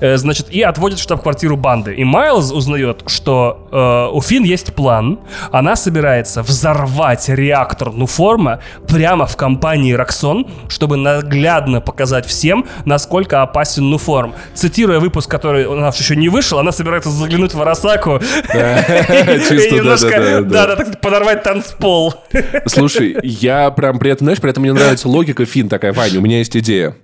[0.00, 1.94] Э, значит, и отводит в штаб-квартиру банды.
[1.94, 5.20] И Майлз узнает, что э, у Финн есть план.
[5.52, 13.90] Она собирается взорвать реактор Нуформа прямо в компании Роксон, чтобы наглядно показать всем, насколько опасен
[13.90, 14.34] Нуформ.
[14.54, 20.76] Цитируя выпуск, который у нас еще не вышел, она собирается заглянуть в Арасаку и немножко,
[20.76, 22.14] так подорвать танцпол.
[22.66, 26.22] Слушай, я прям при этом, знаешь, при этом мне нравится логика Фин такая, Ваня, у
[26.22, 26.96] меня есть идея.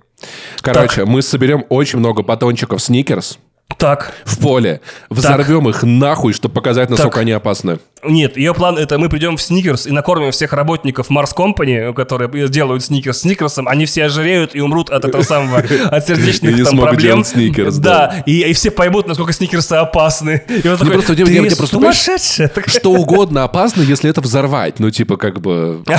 [0.61, 3.39] Короче, мы соберем очень много батончиков Сникерс
[3.77, 7.21] Так, в поле, взорвем их нахуй, чтобы показать, насколько Так.
[7.21, 7.79] они опасны.
[8.03, 12.29] Нет, ее план это мы придем в Сникерс и накормим всех работников Марс Компани, которые
[12.47, 17.23] делают Сникерс Сникерсом, они все ожиреют и умрут от этого самого, от сердечных там проблем.
[17.23, 18.23] Сникерс, да.
[18.25, 20.43] И, и все поймут, насколько Сникерсы опасны.
[20.47, 22.51] И он такой, просто ты где просто, сумасшедшая.
[22.67, 24.79] Что угодно опасно, если это взорвать.
[24.79, 25.83] Ну, типа, как бы...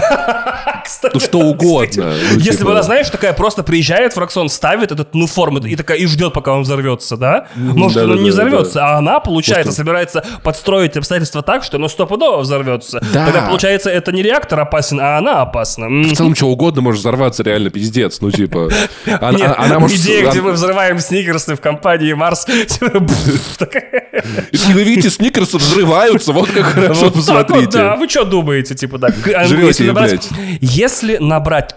[1.12, 2.14] Ну, что угодно.
[2.32, 5.59] Ну, Если типа- бы она, знаешь, такая просто приезжает в Роксон, ставит этот, ну, форму
[5.59, 7.46] и такая, и ждет, пока он взорвется, да?
[7.55, 13.01] Может, он не взорвется, а она, получается, собирается подстроить обстоятельства так, что оно стопудово взорвется.
[13.12, 13.24] Да.
[13.26, 15.88] Тогда, получается, это не реактор опасен, а она опасна.
[15.88, 18.20] В целом, что угодно может взорваться, реально пиздец.
[18.20, 18.70] Ну, типа...
[19.20, 19.99] Она, Нет, она может...
[19.99, 22.44] идея, где мы взрываем сникерсы в компании Марс.
[22.44, 24.05] типа, бф, такая.
[24.53, 27.78] И вы видите, сникерсы взрываются, вот как хорошо, посмотрите.
[27.78, 29.14] да, вы что думаете, типа так?
[29.34, 30.28] А, если, набрать,
[30.61, 31.18] если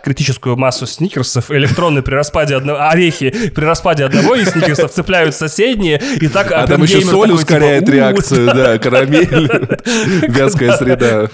[0.04, 6.02] критическую массу сникерсов, электроны при распаде одного, орехи при распаде одного из сникерсов цепляют соседние,
[6.20, 9.50] и так А там еще соль ускоряет типа, «У, реакцию, да, карамель,
[10.28, 11.30] вязкая среда.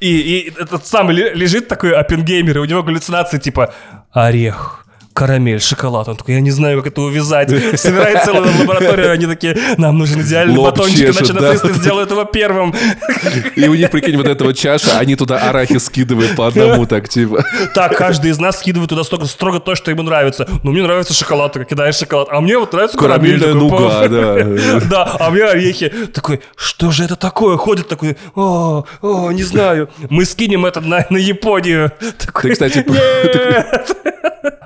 [0.00, 3.72] И, и этот самый ле- лежит такой оппенгеймер, и у него галлюцинации типа
[4.10, 4.81] орех.
[5.14, 6.08] Карамель, шоколад.
[6.08, 7.50] Он такой, я не знаю, как это увязать.
[7.78, 11.48] Собирает целую лабораторию, они такие, нам нужен идеальный Лоб батончик, иначе чешет, да.
[11.48, 12.74] нацисты сделают его первым.
[13.56, 17.44] И у них, прикинь, вот этого чаша, они туда арахис скидывают по одному, так типа.
[17.74, 20.48] Так, каждый из нас скидывает туда столько, строго то, что ему нравится.
[20.62, 22.28] Ну, мне нравится шоколад, ты кидаешь шоколад.
[22.30, 23.38] А мне вот нравится карамель.
[23.38, 24.80] Карамельная нуга, да.
[24.92, 25.88] Да, а мне орехи.
[26.12, 27.56] Такой, что же это такое?
[27.56, 29.88] Ходит такой, о, о, не знаю.
[30.10, 31.92] Мы скинем это на, на Японию.
[32.18, 32.84] Такой, Ты, кстати.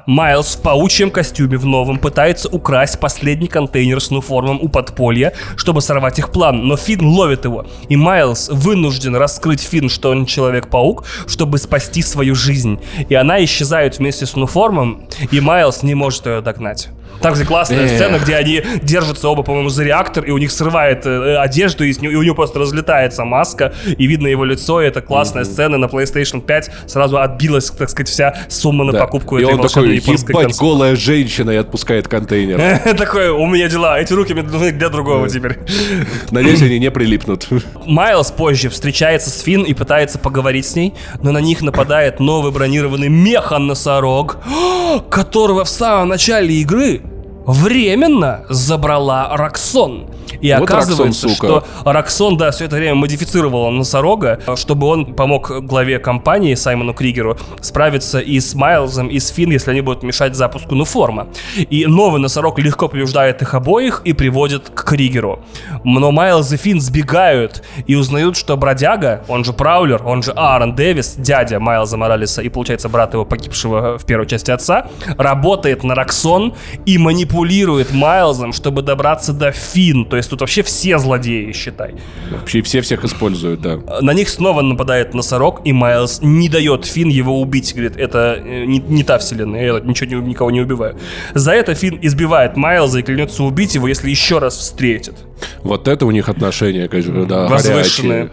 [0.06, 5.80] Майлз в паучьем костюме в новом пытается украсть последний контейнер с нуформом у подполья, чтобы
[5.80, 7.66] сорвать их план, но Финн ловит его.
[7.88, 12.78] И Майлз вынужден раскрыть Финн, что он Человек-паук, чтобы спасти свою жизнь.
[13.08, 16.88] И она исчезает вместе с нуформом, и Майлз не может ее догнать.
[17.20, 21.06] Там, где классная сцена, где они держатся оба, по-моему, за реактор, и у них срывает
[21.06, 24.86] э, одежду, и, нее- и у него просто разлетается маска, и видно его лицо, и
[24.86, 26.70] это классная сцена на PlayStation 5.
[26.86, 29.00] Сразу отбилась, так сказать, вся сумма на Да.
[29.00, 30.68] покупку И этой он такой, японской ебать, консоли.
[30.70, 32.58] голая женщина и отпускает контейнер.
[32.96, 35.58] Такое, у меня дела, эти руки мне нужны для другого теперь.
[36.30, 37.48] Надеюсь, они не прилипнут.
[37.86, 42.52] Майлз позже встречается с Финн и пытается поговорить с ней, но на них нападает новый
[42.52, 44.38] бронированный меха-носорог,
[45.10, 47.02] которого в самом начале игры
[47.46, 50.06] временно забрала Роксон.
[50.40, 55.50] И Вот оказывается, Роксон, что Роксон, да, все это время модифицировала носорога, чтобы он помог
[55.64, 60.34] главе компании Саймону Кригеру справиться и с Майлзом, и с Финн, если они будут мешать
[60.34, 61.28] запуску Нуформа.
[61.56, 65.40] И новый носорог легко побеждает их обоих и приводит к Кригеру.
[65.84, 70.74] Но Майлз и Финн сбегают и узнают, что бродяга, он же Праулер, он же Аарон
[70.74, 75.94] Дэвис, дядя Майлза Моралеса и, получается, брат его погибшего в первой части отца, работает на
[75.94, 80.04] Роксон и манипулирует Майлзом, чтобы добраться до Фин.
[80.04, 81.94] То есть тут вообще все злодеи, считай.
[82.30, 83.78] Вообще все всех используют, да.
[84.00, 87.72] На них снова нападает носорог, и Майлз не дает Фин его убить.
[87.74, 90.96] Говорит, это э, не, не та вселенная, я ничего не, никого не убиваю.
[91.34, 95.14] За это Фин избивает Майлза и клянется убить его, если еще раз встретит.
[95.62, 98.18] Вот это у них отношения, конечно, да, Возвышенные.
[98.24, 98.30] горячие.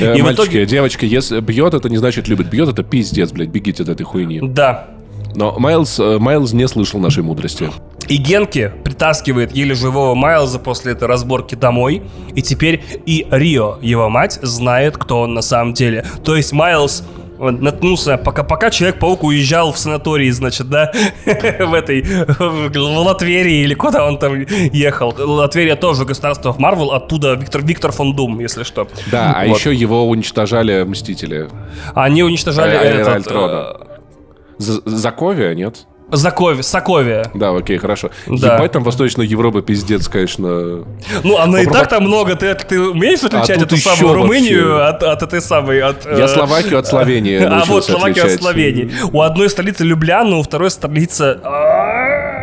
[0.00, 2.50] Э, И в Мальчики, итоге- девочки, если бьет, это не значит любит.
[2.50, 4.40] Бьет, это пиздец, блядь, бегите от этой хуйни.
[4.42, 4.88] Да.
[5.34, 7.70] Но Майлз, э, Майлз не слышал нашей мудрости.
[8.08, 12.02] И Генки притаскивает еле живого Майлза после этой разборки домой.
[12.34, 16.04] И теперь и Рио, его мать, знает, кто он на самом деле.
[16.24, 17.04] То есть Майлз
[17.38, 20.90] э, наткнулся, пока, пока Человек-паук уезжал в санаторий, значит, да,
[21.24, 25.14] в этой, в Латверии или куда он там ехал.
[25.16, 28.88] Латверия тоже государство в Марвел, оттуда Виктор, Виктор фон Дум, если что.
[29.12, 31.48] Да, а еще его уничтожали Мстители.
[31.94, 33.08] Они уничтожали А- этот...
[33.08, 33.76] Альтрона.
[34.60, 35.86] Заковия, нет?
[36.10, 37.30] Закови- Соковия.
[37.34, 38.10] Да, окей, хорошо.
[38.26, 38.56] Да.
[38.56, 40.84] Ебать, там Восточная Европа, пиздец, конечно.
[41.22, 42.34] Ну, она и Попробуй- так там много.
[42.34, 44.22] Ты, ты умеешь отличать тут эту самую вообще.
[44.22, 45.80] Румынию от, от этой самой...
[45.80, 48.32] От, Я э, Словакию от Словении А вот Словакию от.
[48.32, 48.90] Словении.
[49.12, 51.38] У одной столицы Любляна, у второй столица...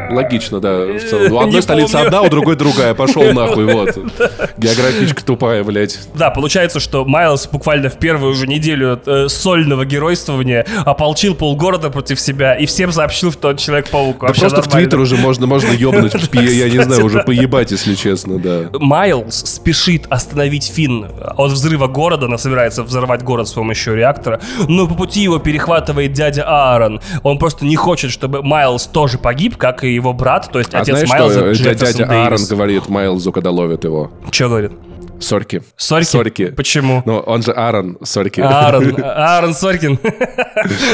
[0.10, 0.86] Логично, да.
[0.86, 1.32] в целом.
[1.32, 2.94] У одной столица одна, у другой другая.
[2.94, 3.98] Пошел нахуй, вот.
[4.58, 6.00] Географичка тупая, блядь.
[6.16, 12.20] Да, получается, что Майлз буквально в первую же неделю э, сольного геройствования ополчил полгорода против
[12.20, 14.20] себя и всем сообщил, что он Человек-паук.
[14.22, 14.68] Да просто в.
[14.68, 18.70] Твиттер уже можно, можно ебнуть, я не знаю, уже поебать, если честно, да.
[18.74, 24.88] Майлз спешит остановить Финн от взрыва города, она собирается взорвать город с помощью реактора, но
[24.88, 27.02] по пути его перехватывает дядя Аарон.
[27.24, 30.80] Он просто не хочет, чтобы Майлз тоже погиб, как и его брат, то есть А
[30.80, 34.12] отец знаешь, Майлза, что э, дядя Аарон говорит Майлзу, когда ловит его?
[34.32, 34.72] Что говорит?
[35.20, 35.64] Сорки.
[35.76, 36.06] Сорки?
[36.06, 36.46] Сорки.
[36.48, 37.04] Почему?
[37.06, 38.42] Ну, он же Аарон, сорки.
[38.42, 40.00] Аарон, Аарон Соркин.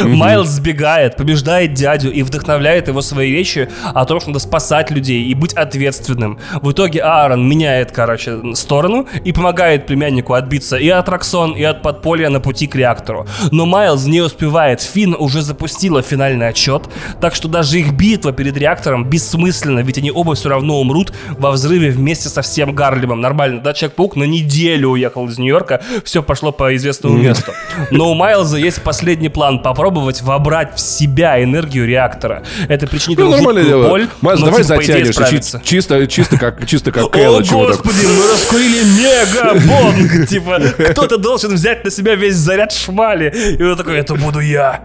[0.03, 5.23] Майлз сбегает, побеждает дядю и вдохновляет его своей речью о том, что надо спасать людей
[5.25, 6.39] и быть ответственным.
[6.61, 11.81] В итоге Аарон меняет, короче, сторону и помогает племяннику отбиться и от Роксон, и от
[11.81, 13.27] подполья на пути к реактору.
[13.51, 14.81] Но Майлз не успевает.
[14.81, 16.83] Финн уже запустила финальный отчет,
[17.19, 21.51] так что даже их битва перед реактором бессмысленна, ведь они оба все равно умрут во
[21.51, 23.21] взрыве вместе со всем Гарлемом.
[23.21, 27.51] Нормально, да, Человек-паук на неделю уехал из Нью-Йорка, все пошло по известному месту.
[27.91, 32.43] Но у Майлза есть последний план попробовать вобрать в себя энергию реактора.
[32.67, 33.87] Это причинит Ну, ему дело.
[33.89, 34.83] боль, Майлз, но, давай типа,
[35.63, 37.73] Чисто, чисто как, чисто как О, Кэлла, чего-то.
[37.77, 40.27] господи, мы раскурили мега-бонг!
[40.33, 40.59] Типа,
[40.91, 43.33] кто-то должен взять на себя весь заряд шмали.
[43.59, 44.83] И он такой, это буду я.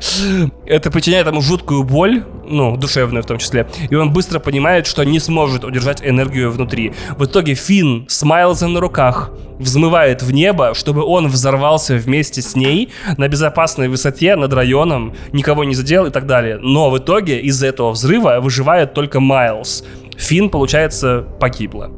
[0.66, 3.66] Это причиняет ему жуткую боль, ну, душевную в том числе.
[3.90, 6.92] И он быстро понимает, что не сможет удержать энергию внутри.
[7.16, 9.17] В итоге Финн с Майлзом на руках
[9.58, 15.64] взмывает в небо, чтобы он взорвался вместе с ней на безопасной высоте над районом, никого
[15.64, 16.58] не задел и так далее.
[16.60, 19.84] Но в итоге из-за этого взрыва выживает только Майлз.
[20.16, 21.90] Финн, получается, погибла.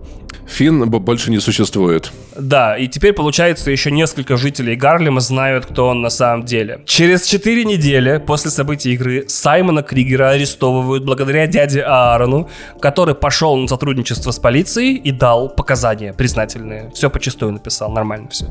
[0.51, 2.13] Финн больше не существует.
[2.37, 6.81] Да, и теперь, получается, еще несколько жителей Гарлема знают, кто он на самом деле.
[6.87, 12.49] Через 4 недели после событий игры Саймона Кригера арестовывают благодаря дяде Аарону,
[12.81, 16.91] который пошел на сотрудничество с полицией и дал показания признательные.
[16.95, 18.47] Все почистую написал, нормально все.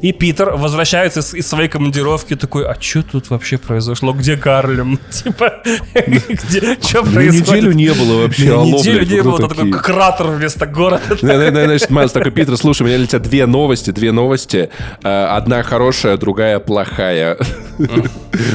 [0.00, 4.12] И Питер возвращается из, из своей командировки такой, а что тут вообще произошло?
[4.12, 4.98] Где Гарлем?
[5.10, 5.62] Типа,
[5.94, 7.48] где, что происходит?
[7.48, 8.56] неделю не было вообще.
[8.56, 11.02] Неделю не было, такой кратер вместо города.
[11.50, 14.70] Значит, Майлз такой, Питер, слушай, у меня тебя две новости, две новости.
[15.02, 17.36] Э, Одна хорошая, другая плохая.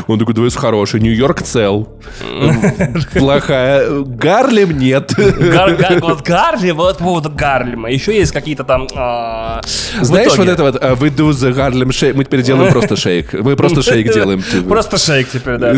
[0.07, 0.99] Он такой, давай с хорошей.
[1.01, 1.89] Нью-Йорк цел.
[3.13, 3.89] Плохая.
[4.01, 5.13] Гарлем нет.
[5.17, 7.89] Вот Гарлем, вот по поводу Гарлема.
[7.91, 8.87] Еще есть какие-то там...
[8.95, 9.61] а,
[10.01, 13.33] Знаешь, вот это вот, э, we do the Harlem Shake, мы теперь делаем просто шейк.
[13.33, 14.41] Мы просто шейк делаем.
[14.41, 14.69] типа.
[14.69, 15.73] Просто шейк теперь, да.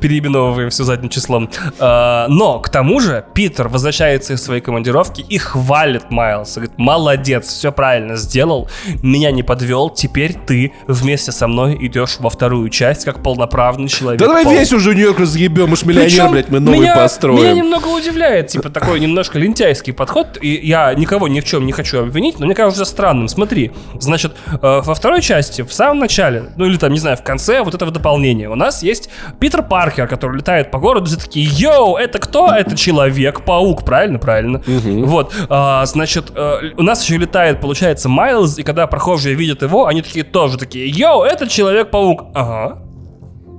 [0.00, 1.50] Переименовываем все задним числом.
[1.78, 6.60] А, Но, к тому же, Питер возвращается из своей командировки и хвалит Майлса.
[6.60, 8.68] Говорит, молодец, все правильно сделал,
[9.02, 14.20] меня не подвел, теперь ты вместе со мной идешь во вторую часть, как полноправный человек.
[14.20, 16.96] Да давай Пол- весь уже Нью-Йорк разъебем, мы ж миллионер, Причем блядь, мы новый меня,
[16.96, 17.38] построим.
[17.38, 20.38] Меня немного удивляет, типа, такой немножко лентяйский подход.
[20.40, 23.28] И я никого ни в чем не хочу обвинить, но мне кажется странным.
[23.28, 27.22] Смотри, значит, э, во второй части, в самом начале, ну или там, не знаю, в
[27.22, 29.08] конце вот этого дополнения, у нас есть
[29.38, 32.50] Питер Паркер, который летает по городу, все такие, yo, это кто?
[32.52, 34.18] Это Человек-паук, правильно?
[34.18, 34.49] Правильно.
[34.58, 39.86] Вот, а, значит, э, у нас еще летает, получается, Майлз, и когда прохожие видят его,
[39.86, 42.26] они такие тоже такие, yo, это Человек-паук.
[42.34, 42.82] Ага.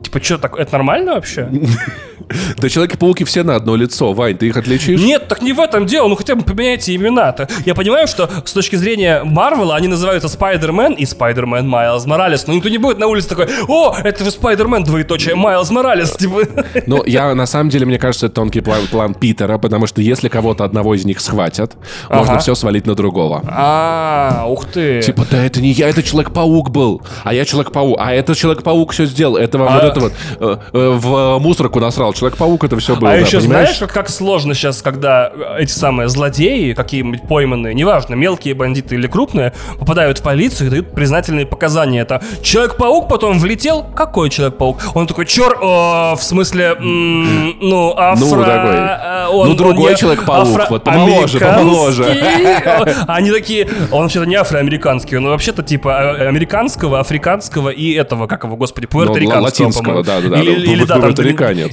[0.03, 1.49] Типа, что так, это нормально вообще?
[2.57, 4.99] Да Человеки-пауки все на одно лицо, Вань, ты их отличишь?
[5.01, 7.47] Нет, так не в этом дело, ну хотя бы поменяйте имена-то.
[7.65, 12.53] Я понимаю, что с точки зрения Марвела они называются Spider-Man и Spider-Man Майлз Моралес, но
[12.53, 16.41] никто не будет на улице такой, о, это же Spider-Man, двоеточие, Майлз Моралес, типа.
[16.88, 20.30] Ну, я на самом деле, мне кажется, это тонкий план, план Питера, потому что если
[20.30, 21.74] кого-то одного из них схватят,
[22.09, 22.39] можно Ага.
[22.41, 23.43] все свалить на другого.
[23.47, 25.01] А, ух ты.
[25.01, 27.01] Типа, да это не я, это Человек-паук был.
[27.24, 27.97] А я Человек-паук.
[27.99, 29.38] А это Человек-паук все сделал.
[29.38, 32.11] Это вам А- вот это вот э, э, в мусорку насрал.
[32.14, 33.09] Человек-паук это все было.
[33.12, 33.68] А да, еще понимаешь?
[33.68, 39.07] знаешь, как, как сложно сейчас, когда эти самые злодеи, какие-нибудь пойманные, неважно, мелкие бандиты или
[39.07, 42.01] крупные, попадают в полицию и дают признательные показания.
[42.01, 43.84] Это Человек-паук потом влетел?
[43.95, 44.80] Какой Человек-паук?
[44.93, 48.26] Он такой, чер, о, в смысле, м, ну, афро...
[48.26, 48.76] Ну, такой.
[48.76, 53.03] э, он- Ну, другой Человек-паук, вот помоложе, афроамериканский.
[53.07, 58.43] Они такие, он вообще-то не афроамериканский, он вообще-то типа э, американского, африканского и этого, как
[58.43, 60.03] его, господи, пуэрториканского, Ну, латинского, по-моему.
[60.03, 61.14] да-да-да, Или, ну, или да, там,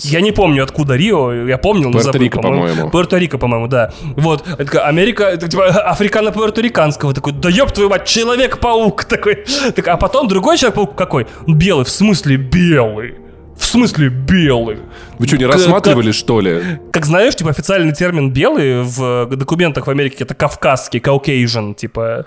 [0.05, 2.89] я не помню, откуда Рио, я помнил, но забыл, по-моему.
[2.91, 3.93] Пуэрто-Рико, по-моему, да.
[4.17, 9.45] Вот, это такая Америка, это типа африкано-пуэрториканского, такой, да ёб твою мать, Человек-паук такой.
[9.75, 11.27] Так, а потом другой Человек-паук какой?
[11.47, 13.15] Белый, в смысле белый?
[13.57, 14.79] В смысле белый?
[15.19, 16.63] Вы что, не К- рассматривали, что ли?
[16.93, 22.25] Как знаешь, типа официальный термин белый в документах в Америке это кавказский, caucasian, типа.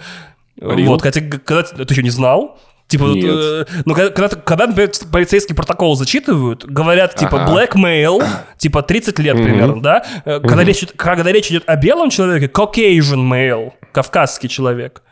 [0.60, 0.86] Real?
[0.88, 2.60] Вот, хотя когда ты еще не знал.
[2.92, 3.26] Типа, Нет.
[3.26, 7.54] э, ну, когда, когда, например, полицейский протокол зачитывают, говорят, типа, Ага.
[7.54, 8.22] black male,
[8.58, 10.06] типа, 30 лет примерно, да?
[10.26, 15.04] Когда, речь, идет- когда речь идет о белом человеке, Caucasian male, кавказский человек.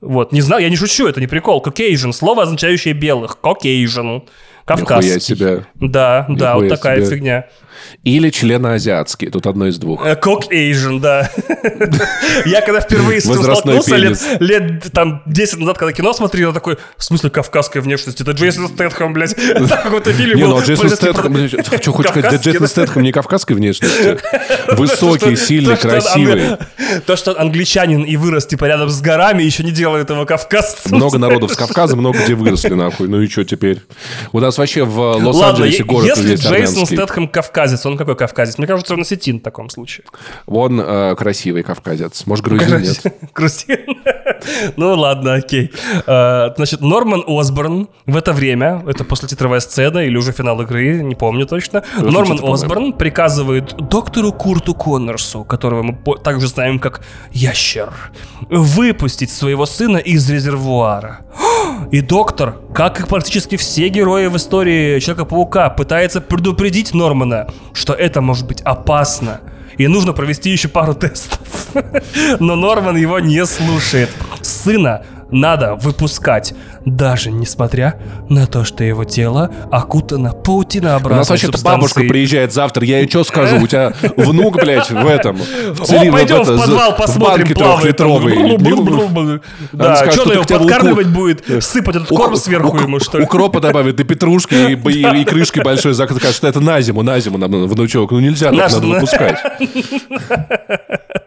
[0.00, 1.62] Вот, не знаю, я не шучу, это не прикол.
[1.62, 3.36] Caucasian, слово, означающее белых.
[3.42, 4.22] Caucasian.
[4.68, 5.06] Кавказский.
[5.14, 5.66] Нихуя себе.
[5.74, 7.16] Да, да, вот Нихуя такая себе.
[7.16, 7.44] фигня.
[8.04, 9.30] Или членоазиатский.
[9.30, 10.04] Тут одно из двух.
[10.04, 11.30] Э, Cock Asian, да.
[12.44, 16.76] Я когда впервые с этим столкнулся лет, там 10 назад, когда кино смотрел, я такой,
[16.96, 18.22] в смысле кавказской внешности?
[18.22, 19.34] Это Джейсон Стэтхэм, блядь.
[19.68, 20.50] Так какой-то фильм Не, был.
[20.50, 22.68] ну а Джейсон Стэтхэм, что хочешь сказать, да Кавказский, Джейсон.
[22.68, 24.18] Стэтхэм не кавказской внешности.
[24.74, 26.56] Высокий, сильный, красивый.
[27.06, 30.96] То, что англичанин и вырос типа рядом с горами, еще не делает его кавказцем.
[30.96, 33.08] Много народов с Кавказа, много где выросли, нахуй.
[33.08, 33.80] Ну и что теперь?
[34.32, 36.86] У нас вообще в Лос-Анджелесе город если Джейсон.
[36.86, 38.58] Стэтхэм кавказец, он какой кавказец?
[38.58, 40.04] Мне кажется, он осетин в таком случае.
[40.46, 42.26] Он э, красивый кавказец.
[42.26, 43.02] Может, грузин нет?
[43.34, 43.78] Грузин.
[44.76, 45.70] Ну ладно, окей.
[46.06, 51.02] Э, Значит, Норман Осборн в это время, это после титровая сцена или уже финал игры,
[51.02, 52.40] не помню точно, Норман.
[52.42, 57.02] Осборн приказывает доктору Курту Коннорсу, которого мы также знаем как
[57.32, 57.92] Ящер,
[58.48, 61.20] выпустить своего сына из резервуара.
[61.90, 68.20] И доктор, как и практически все герои в истории Человека-паука, пытается предупредить Нормана, что это
[68.20, 69.40] может быть опасно.
[69.78, 71.38] И нужно провести еще пару тестов.
[72.40, 74.10] Но Норман его не слушает.
[74.42, 81.62] Сына надо выпускать, даже несмотря на то, что его тело окутано У паутинообразной нас вообще-то
[81.62, 82.84] бабушка приезжает завтра.
[82.84, 83.60] Я ей что скажу?
[83.60, 85.36] У тебя внук, блядь, в этом.
[85.68, 87.96] В, О, цили- пойдем в подвал, посмотрим, плавает.
[89.72, 93.24] Да, что-то что его подкармливать будет, сыпать этот корм сверху ему, что ли.
[93.24, 95.94] Укропа добавит, и петрушки, и, крышки большой.
[95.94, 98.10] Скажет, что это на зиму, на зиму нам, внучок.
[98.12, 99.38] Ну нельзя, надо выпускать.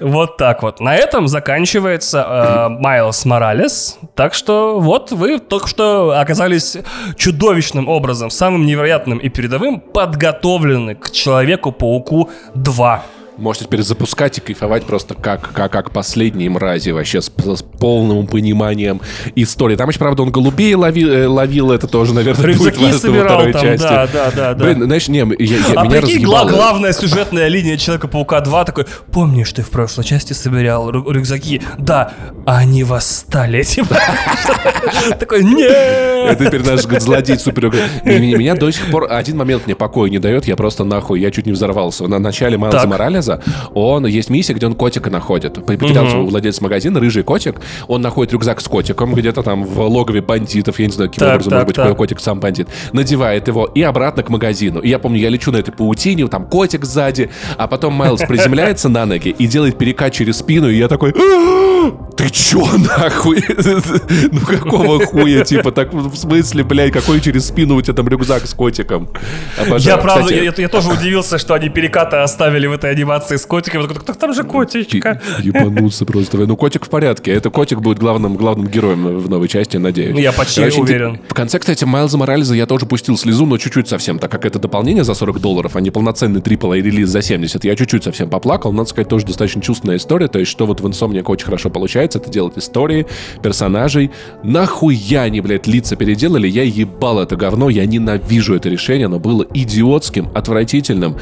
[0.00, 0.80] Вот так вот.
[0.80, 3.98] На этом заканчивается э, Майлз Моралес.
[4.14, 6.76] Так что вот вы только что оказались
[7.16, 13.02] чудовищным образом, самым невероятным и передовым, подготовлены к Человеку-пауку 2.
[13.36, 18.28] Можете теперь запускать и кайфовать просто как, как, как последние мрази вообще с, с полным
[18.28, 19.00] пониманием
[19.34, 19.74] истории.
[19.74, 23.38] Там еще, правда, он голубей ловил, э, ловил это тоже, наверное, будет Рюкзаки во собирал
[23.38, 23.82] второй там, части.
[23.82, 24.64] да, да, да, да.
[24.64, 25.24] Блин, знаешь, не, я,
[25.56, 26.50] я- А меня прикинь, гла- разъебало.
[26.50, 31.60] главная сюжетная линия Человека-паука 2 такой, помнишь, ты в прошлой части собирал рю- рюкзаки?
[31.78, 32.12] Да,
[32.46, 33.62] а они восстали.
[33.74, 33.96] Типа,
[35.18, 35.70] Такой, нет!
[36.30, 37.72] Это теперь наш злодей супер.
[38.04, 40.46] Меня, до сих пор один момент мне покоя не дает.
[40.46, 42.06] Я просто нахуй, я чуть не взорвался.
[42.06, 42.88] На начале Майлза Так.
[43.24, 43.40] Моралеза
[43.74, 45.64] он есть миссия, где он котика находит.
[45.64, 47.56] Потерялся у владельца магазина, рыжий котик.
[47.88, 50.78] Он находит рюкзак с котиком где-то там в логове бандитов.
[50.78, 51.96] Я не знаю, каким Так, образом так, может быть так.
[51.96, 52.68] котик сам бандит.
[52.92, 54.80] Надевает его и обратно к магазину.
[54.80, 58.88] И я помню, я лечу на этой паутине, там котик сзади, а потом Майлз приземляется
[58.88, 61.12] на ноги и делает перекат через спину, и я такой...
[62.14, 63.42] «А, Ты чё, нахуй?
[64.32, 68.46] Ну какого хуя, типа, так в смысле, блядь, какой через спину у тебя там рюкзак
[68.46, 69.08] с котиком?
[69.58, 69.96] Обожаю.
[69.96, 73.46] Я правда, Кстати, я, я тоже удивился, что они перекаты оставили в этой анимации с
[73.46, 73.82] котиком.
[73.82, 75.20] Я «Так там же котичка.
[75.42, 76.38] Ебануться просто.
[76.38, 77.32] Ну, котик в порядке.
[77.32, 80.16] Это котик будет главным, главным героем в новой части, надеюсь.
[80.18, 81.20] Я почти Короче, уверен.
[81.28, 84.58] В конце, кстати, Майлза Морализа я тоже пустил слезу, но чуть-чуть совсем, так как это
[84.58, 87.64] дополнение за 40 долларов, а не полноценный трипл и релиз за 70.
[87.64, 88.72] Я чуть-чуть совсем поплакал.
[88.72, 90.28] Надо сказать, тоже достаточно чувственная история.
[90.28, 93.06] То есть, что вот в Insomniac очень хорошо получается, нравится это делать истории,
[93.42, 94.10] персонажей.
[94.42, 96.46] Нахуя они, блядь, лица переделали?
[96.46, 101.16] Я ебал это говно, я ненавижу это решение, оно было идиотским, отвратительным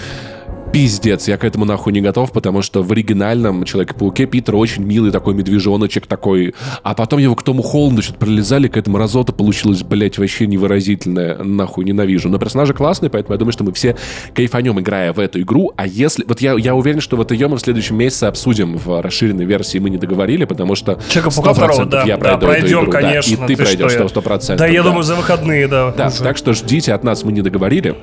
[0.73, 5.11] пиздец, я к этому нахуй не готов, потому что в оригинальном Человеке-пауке Питер очень милый
[5.11, 9.83] такой медвежоночек такой, а потом его к Тому Холланду что-то пролезали, к этому разота получилось,
[9.83, 12.31] блять, вообще невыразительное, нахуй ненавижу.
[12.31, 13.97] Но персонажи классные, поэтому я думаю, что мы все
[14.35, 16.25] кайфанем, играя в эту игру, а если...
[16.25, 19.79] Вот я, я уверен, что вот ее мы в следующем месяце обсудим в расширенной версии,
[19.79, 23.37] мы не договорили, потому что Человека-паука второго, да, я да, пройдем, игру, конечно.
[23.37, 24.57] Да, и ты, ты пройдешь, что, 100%.
[24.57, 24.89] Да, я да.
[24.89, 25.93] думаю, за выходные, да.
[25.93, 26.23] Да, уже.
[26.23, 27.95] так что ждите от нас, мы не договорили.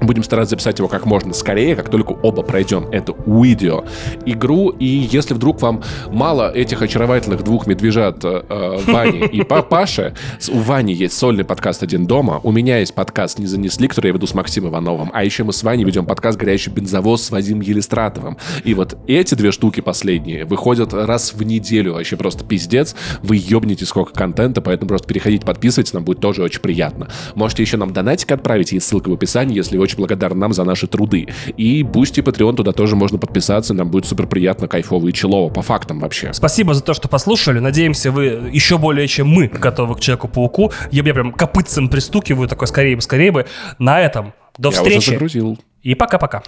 [0.00, 3.84] Будем стараться записать его как можно скорее, как только оба пройдем эту видео
[4.26, 4.70] игру.
[4.70, 10.14] И если вдруг вам мало этих очаровательных двух медвежат э, Вани и Паши,
[10.50, 14.12] у Вани есть сольный подкаст «Один дома», у меня есть подкаст «Не занесли», который я
[14.12, 17.62] веду с Максимом Ивановым, а еще мы с Ваней ведем подкаст «Горящий бензовоз» с Вадимом
[17.62, 18.38] Елистратовым.
[18.64, 22.94] И вот эти две штуки последние выходят раз в неделю, вообще просто пиздец.
[23.22, 27.08] Вы ебнете сколько контента, поэтому просто переходите, подписывайтесь, нам будет тоже очень приятно.
[27.34, 30.64] Можете еще нам донатик отправить, есть ссылка в описании, если вы очень благодарны нам за
[30.64, 31.28] наши труды.
[31.56, 35.62] И Boosty, Patreon, туда тоже можно подписаться, нам будет супер приятно, кайфово и челово, по
[35.62, 36.32] фактам вообще.
[36.32, 37.58] Спасибо за то, что послушали.
[37.58, 40.72] Надеемся, вы еще более, чем мы, готовы к Человеку-пауку.
[40.90, 43.46] Я, я прям копытцем пристукиваю, такой скорее бы, скорее бы.
[43.78, 44.98] На этом до я встречи.
[44.98, 45.58] Уже загрузил.
[45.82, 46.42] И пока-пока.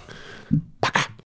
[0.79, 1.01] Пока.